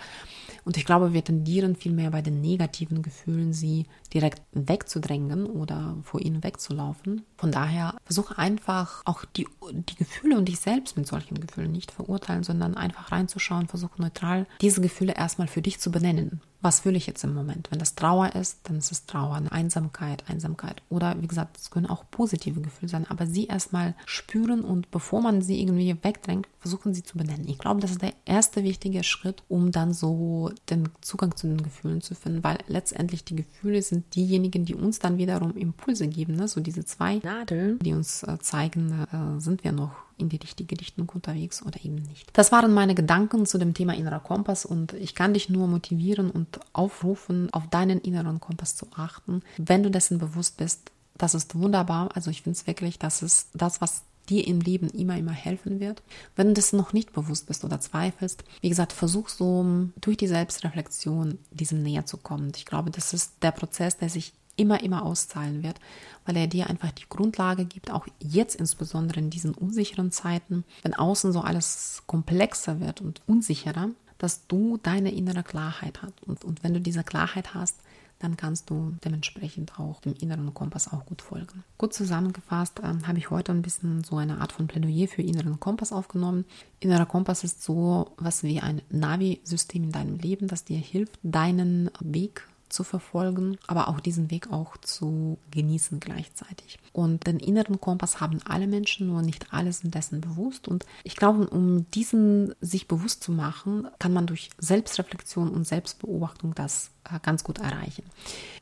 Und 0.65 0.79
ich 0.79 0.87
glaube, 0.87 1.13
wir 1.13 1.23
tendieren 1.23 1.77
vielmehr 1.77 2.11
bei 2.11 2.23
den 2.23 2.41
negativen 2.41 3.03
Gefühlen, 3.03 3.53
sie 3.53 3.87
direkt 4.15 4.43
wegzudrängen 4.53 5.47
oder 5.47 5.99
vor 6.03 6.23
ihnen 6.23 6.43
wegzulaufen. 6.43 7.27
Von 7.37 7.53
daher 7.53 7.95
versuche 8.05 8.39
einfach 8.39 9.03
auch 9.05 9.27
die, 9.37 9.47
die 9.71 9.97
Gefühle 9.97 10.39
und 10.39 10.49
dich 10.49 10.61
selbst 10.61 10.97
mit 10.97 11.07
solchen 11.07 11.39
Gefühlen 11.41 11.73
nicht 11.73 11.93
verurteilen, 11.93 12.43
sondern 12.43 12.75
einfach 12.75 13.13
reinzuschauen, 13.13 13.69
versuche 13.69 14.01
neutral 14.01 14.47
diese 14.63 14.81
Gefühle 14.81 15.13
erstmal 15.13 15.47
für 15.47 15.63
dich 15.63 15.79
zu 15.79 15.91
benennen 15.93 16.41
was 16.63 16.81
fühle 16.81 16.97
ich 16.97 17.07
jetzt 17.07 17.25
im 17.25 17.35
Moment? 17.35 17.71
Wenn 17.71 17.79
das 17.79 17.95
Trauer 17.95 18.35
ist, 18.35 18.61
dann 18.65 18.79
ist 18.79 18.93
es 18.93 19.07
Trauer, 19.07 19.35
eine 19.35 19.51
Einsamkeit, 19.51 20.25
Einsamkeit. 20.29 20.83
Oder 20.89 21.21
wie 21.21 21.27
gesagt, 21.27 21.57
es 21.57 21.71
können 21.71 21.87
auch 21.87 22.05
positive 22.11 22.61
Gefühle 22.61 22.91
sein, 22.91 23.07
aber 23.09 23.27
sie 23.27 23.47
erstmal 23.47 23.95
spüren 24.07 24.63
und 24.63 24.91
bevor 24.91 25.23
man 25.23 25.43
sie 25.43 25.61
irgendwie 25.61 25.97
wegdrängt, 26.03 26.49
versuchen 26.59 26.93
sie 26.93 27.03
zu 27.03 27.17
benennen. 27.17 27.49
Ich 27.49 27.59
glaube, 27.59 27.81
das 27.81 27.93
ist 27.93 28.03
der 28.03 28.13
erste 28.27 28.63
wichtige 28.63 29.03
Schritt, 29.03 29.43
um 29.49 29.73
dann 29.73 29.95
so 29.95 30.51
den 30.69 30.91
Zugang 31.01 31.35
zu 31.37 31.47
den 31.47 31.63
Gefühlen 31.63 32.03
zu 32.03 32.15
finden, 32.15 32.45
weil 32.45 32.59
letztendlich 32.69 33.25
die 33.25 33.37
Gefühle 33.37 33.81
sind 33.83 34.15
diejenigen, 34.15 34.65
die 34.67 34.75
uns 34.75 34.99
dann 34.99 35.19
wiederum 35.19 35.57
Impulse 35.57 36.09
geben. 36.09 36.37
Ne? 36.37 36.49
So 36.49 36.61
diese 36.61 36.85
zwei 36.85 37.17
Nadeln, 37.17 37.79
die 37.79 37.95
uns 37.95 38.23
äh, 38.23 38.39
zeigen, 38.41 39.07
äh, 39.13 39.41
sind 39.41 39.65
wir 39.65 39.73
noch 39.73 39.93
in 40.21 40.29
die 40.29 40.37
richtige 40.37 40.79
Richtung 40.79 41.09
unterwegs 41.09 41.63
oder 41.65 41.85
eben 41.85 41.97
nicht. 41.97 42.29
Das 42.33 42.53
waren 42.53 42.73
meine 42.73 42.95
Gedanken 42.95 43.47
zu 43.47 43.59
dem 43.59 43.75
Thema 43.75 43.95
innerer 43.95 44.21
Kompass 44.21 44.65
und 44.65 44.93
ich 44.95 45.15
kann 45.15 45.35
dich 45.35 45.49
nur 45.49 45.67
motivieren 45.67 46.31
und 46.31 46.61
aufrufen, 46.73 47.49
auf 47.53 47.69
deinen 47.69 48.01
inneren 48.01 48.41
Kompass 48.41 48.77
zu 48.77 48.87
achten. 48.95 49.43
Wenn 49.57 49.83
du 49.83 49.91
dessen 49.91 50.19
bewusst 50.19 50.57
bist, 50.57 50.91
das 51.19 51.35
ist 51.35 51.55
wunderbar. 51.55 52.11
Also 52.15 52.31
ich 52.31 52.43
finde 52.43 52.59
es 52.59 52.67
wirklich, 52.67 52.99
das 52.99 53.23
ist 53.23 53.49
das, 53.55 53.81
was 53.81 54.03
dir 54.29 54.47
im 54.47 54.61
Leben 54.61 54.89
immer, 54.89 55.19
immer 55.19 55.33
helfen 55.33 55.81
wird. 55.81 56.03
Wenn 56.37 56.49
du 56.49 56.55
das 56.55 56.73
noch 56.73 56.93
nicht 56.93 57.13
bewusst 57.13 57.47
bist 57.47 57.65
oder 57.65 57.81
zweifelst, 57.81 58.45
wie 58.61 58.69
gesagt, 58.69 58.93
versuch 58.93 59.29
so 59.29 59.89
durch 60.01 60.17
die 60.17 60.29
Selbstreflexion 60.29 61.39
diesem 61.51 61.83
näher 61.83 62.07
zu 62.07 62.17
kommen. 62.17 62.53
Ich 62.57 62.65
glaube, 62.65 62.91
das 62.91 63.13
ist 63.13 63.35
der 63.43 63.51
Prozess, 63.51 63.99
der 63.99 64.09
sich 64.09 64.33
immer, 64.61 64.83
immer 64.83 65.05
auszahlen 65.05 65.63
wird, 65.63 65.81
weil 66.27 66.37
er 66.37 66.47
dir 66.47 66.69
einfach 66.69 66.93
die 66.93 67.09
Grundlage 67.09 67.65
gibt, 67.65 67.91
auch 67.91 68.07
jetzt 68.21 68.55
insbesondere 68.55 69.19
in 69.19 69.31
diesen 69.31 69.55
unsicheren 69.55 70.13
Zeiten, 70.13 70.65
wenn 70.83 70.95
außen 70.95 71.33
so 71.33 71.41
alles 71.41 72.03
komplexer 72.07 72.79
wird 72.81 73.01
und 73.01 73.23
unsicherer, 73.27 73.89
dass 74.19 74.47
du 74.47 74.79
deine 74.83 75.13
innere 75.13 75.43
Klarheit 75.43 76.03
hast. 76.03 76.23
Und, 76.27 76.45
und 76.45 76.63
wenn 76.63 76.75
du 76.75 76.81
diese 76.81 77.03
Klarheit 77.03 77.55
hast, 77.55 77.77
dann 78.19 78.37
kannst 78.37 78.69
du 78.69 78.93
dementsprechend 79.03 79.81
auch 79.81 80.03
dem 80.03 80.13
inneren 80.13 80.53
Kompass 80.53 80.93
auch 80.93 81.07
gut 81.07 81.23
folgen. 81.23 81.65
Gut 81.79 81.95
zusammengefasst 81.95 82.81
ähm, 82.85 83.07
habe 83.09 83.17
ich 83.17 83.31
heute 83.31 83.51
ein 83.53 83.63
bisschen 83.63 84.05
so 84.05 84.19
eine 84.19 84.43
Art 84.43 84.53
von 84.53 84.67
Plädoyer 84.67 85.09
für 85.09 85.23
inneren 85.23 85.59
Kompass 85.59 85.91
aufgenommen. 85.91 86.45
Innerer 86.81 87.07
Kompass 87.07 87.45
ist 87.45 87.63
so 87.63 88.13
was 88.19 88.43
wie 88.43 88.61
ein 88.61 88.83
Navi-System 88.91 89.85
in 89.85 89.93
deinem 89.93 90.19
Leben, 90.19 90.49
das 90.49 90.65
dir 90.65 90.77
hilft, 90.77 91.19
deinen 91.23 91.91
Weg 92.01 92.47
zu 92.73 92.85
verfolgen, 92.85 93.59
aber 93.67 93.89
auch 93.89 94.01
diesen 94.01 94.31
Weg 94.31 94.53
auch 94.53 94.77
zu 94.79 95.39
genießen 95.51 96.01
gleichzeitig. 96.01 96.79
Und 96.93 97.27
den 97.27 97.39
inneren 97.39 97.81
Kompass 97.81 98.21
haben 98.21 98.41
alle 98.45 98.67
Menschen, 98.67 99.09
nur 99.09 99.23
nicht 99.23 99.53
alle 99.53 99.73
sind 99.73 99.95
dessen 99.95 100.21
bewusst. 100.21 100.69
Und 100.69 100.87
ich 101.05 101.17
glaube, 101.17 101.49
um 101.49 101.91
diesen 101.91 102.55
sich 102.61 102.89
bewusst 102.89 103.23
zu 103.23 103.33
machen, 103.33 103.89
kann 103.99 104.13
man 104.13 104.27
durch 104.27 104.51
Selbstreflexion 104.59 105.51
und 105.51 105.67
Selbstbeobachtung 105.67 106.55
das 106.55 106.91
äh, 107.05 107.19
ganz 107.23 107.45
gut 107.45 107.59
erreichen. 107.59 108.05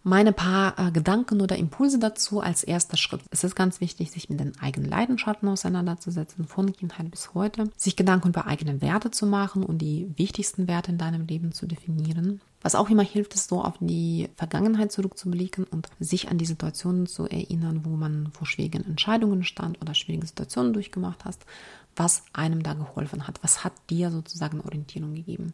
Meine 0.02 0.32
paar 0.32 0.78
äh, 0.78 0.90
Gedanken 0.90 1.40
oder 1.40 1.56
Impulse 1.56 1.98
dazu 1.98 2.40
als 2.40 2.62
erster 2.62 2.96
Schritt. 2.96 3.20
Es 3.30 3.44
ist 3.44 3.56
ganz 3.56 3.80
wichtig, 3.80 4.10
sich 4.10 4.28
mit 4.28 4.40
den 4.40 4.58
eigenen 4.60 4.88
Leidenschaften 4.88 5.48
auseinanderzusetzen, 5.48 6.46
von 6.46 6.72
Kindheit 6.72 7.10
bis 7.10 7.34
heute, 7.34 7.70
sich 7.76 7.96
Gedanken 7.96 8.28
über 8.28 8.46
eigene 8.46 8.80
Werte 8.80 9.10
zu 9.10 9.26
machen 9.26 9.62
und 9.62 9.78
die 9.78 10.12
wichtigsten 10.16 10.68
Werte 10.68 10.92
in 10.92 10.98
deinem 10.98 11.26
Leben 11.26 11.52
zu 11.52 11.66
definieren. 11.66 12.40
Was 12.60 12.74
auch 12.74 12.90
immer 12.90 13.04
hilft, 13.04 13.34
ist 13.34 13.48
so 13.48 13.62
auf 13.62 13.74
die 13.80 14.28
Vergangenheit 14.36 14.90
zurückzublicken 14.90 15.64
und 15.64 15.88
sich 16.00 16.28
an 16.28 16.38
die 16.38 16.46
Situationen 16.46 17.06
zu 17.06 17.24
erinnern, 17.24 17.84
wo 17.84 17.90
man 17.90 18.32
vor 18.32 18.46
schwierigen 18.46 18.84
Entscheidungen 18.84 19.44
stand 19.44 19.80
oder 19.80 19.94
schwierige 19.94 20.26
Situationen 20.26 20.72
durchgemacht 20.72 21.24
hast, 21.24 21.46
was 21.94 22.24
einem 22.32 22.62
da 22.62 22.74
geholfen 22.74 23.28
hat, 23.28 23.42
was 23.42 23.62
hat 23.62 23.72
dir 23.90 24.10
sozusagen 24.10 24.60
Orientierung 24.60 25.14
gegeben. 25.14 25.52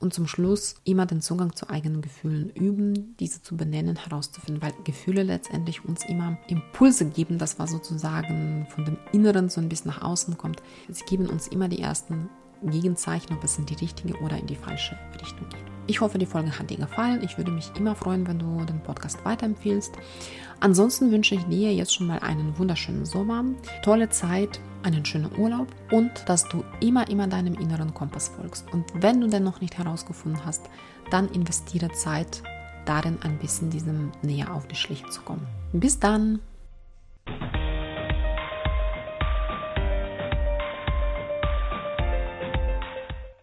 Und 0.00 0.14
zum 0.14 0.28
Schluss 0.28 0.76
immer 0.84 1.06
den 1.06 1.20
Zugang 1.20 1.56
zu 1.56 1.68
eigenen 1.68 2.02
Gefühlen 2.02 2.50
üben, 2.50 3.16
diese 3.18 3.42
zu 3.42 3.56
benennen, 3.56 3.96
herauszufinden, 3.96 4.62
weil 4.62 4.72
Gefühle 4.84 5.24
letztendlich 5.24 5.84
uns 5.84 6.04
immer 6.04 6.38
Impulse 6.46 7.06
geben, 7.06 7.38
das 7.38 7.58
was 7.58 7.72
sozusagen 7.72 8.68
von 8.70 8.84
dem 8.84 8.96
Inneren 9.10 9.48
so 9.48 9.60
ein 9.60 9.68
bisschen 9.68 9.90
nach 9.90 10.02
außen 10.02 10.38
kommt. 10.38 10.62
Sie 10.88 11.04
geben 11.04 11.26
uns 11.26 11.48
immer 11.48 11.66
die 11.66 11.80
ersten 11.80 12.28
Gegenzeichen, 12.62 13.34
ob 13.34 13.44
es 13.44 13.58
in 13.58 13.66
die 13.66 13.74
richtige 13.74 14.18
oder 14.20 14.36
in 14.36 14.46
die 14.46 14.56
falsche 14.56 14.96
Richtung 15.20 15.48
geht. 15.48 15.68
Ich 15.86 16.02
hoffe, 16.02 16.18
die 16.18 16.26
Folge 16.26 16.58
hat 16.58 16.68
dir 16.68 16.76
gefallen. 16.76 17.22
Ich 17.22 17.38
würde 17.38 17.50
mich 17.50 17.70
immer 17.78 17.94
freuen, 17.94 18.26
wenn 18.26 18.38
du 18.38 18.62
den 18.66 18.82
Podcast 18.82 19.24
weiterempfiehlst. 19.24 19.94
Ansonsten 20.60 21.10
wünsche 21.10 21.34
ich 21.34 21.44
dir 21.44 21.72
jetzt 21.72 21.94
schon 21.94 22.06
mal 22.06 22.18
einen 22.18 22.58
wunderschönen 22.58 23.06
Sommer, 23.06 23.42
tolle 23.82 24.10
Zeit, 24.10 24.60
einen 24.82 25.04
schönen 25.06 25.30
Urlaub 25.38 25.68
und 25.90 26.10
dass 26.26 26.46
du 26.48 26.62
immer, 26.80 27.08
immer 27.08 27.26
deinem 27.26 27.54
inneren 27.54 27.94
Kompass 27.94 28.28
folgst. 28.28 28.70
Und 28.70 28.84
wenn 28.94 29.20
du 29.22 29.28
den 29.28 29.44
noch 29.44 29.62
nicht 29.62 29.78
herausgefunden 29.78 30.44
hast, 30.44 30.68
dann 31.10 31.30
investiere 31.30 31.90
Zeit 31.92 32.42
darin, 32.84 33.18
ein 33.22 33.38
bisschen 33.38 33.70
diesem 33.70 34.12
näher 34.20 34.52
auf 34.52 34.68
die 34.68 34.76
Schliche 34.76 35.08
zu 35.08 35.22
kommen. 35.22 35.46
Bis 35.72 35.98
dann! 35.98 36.40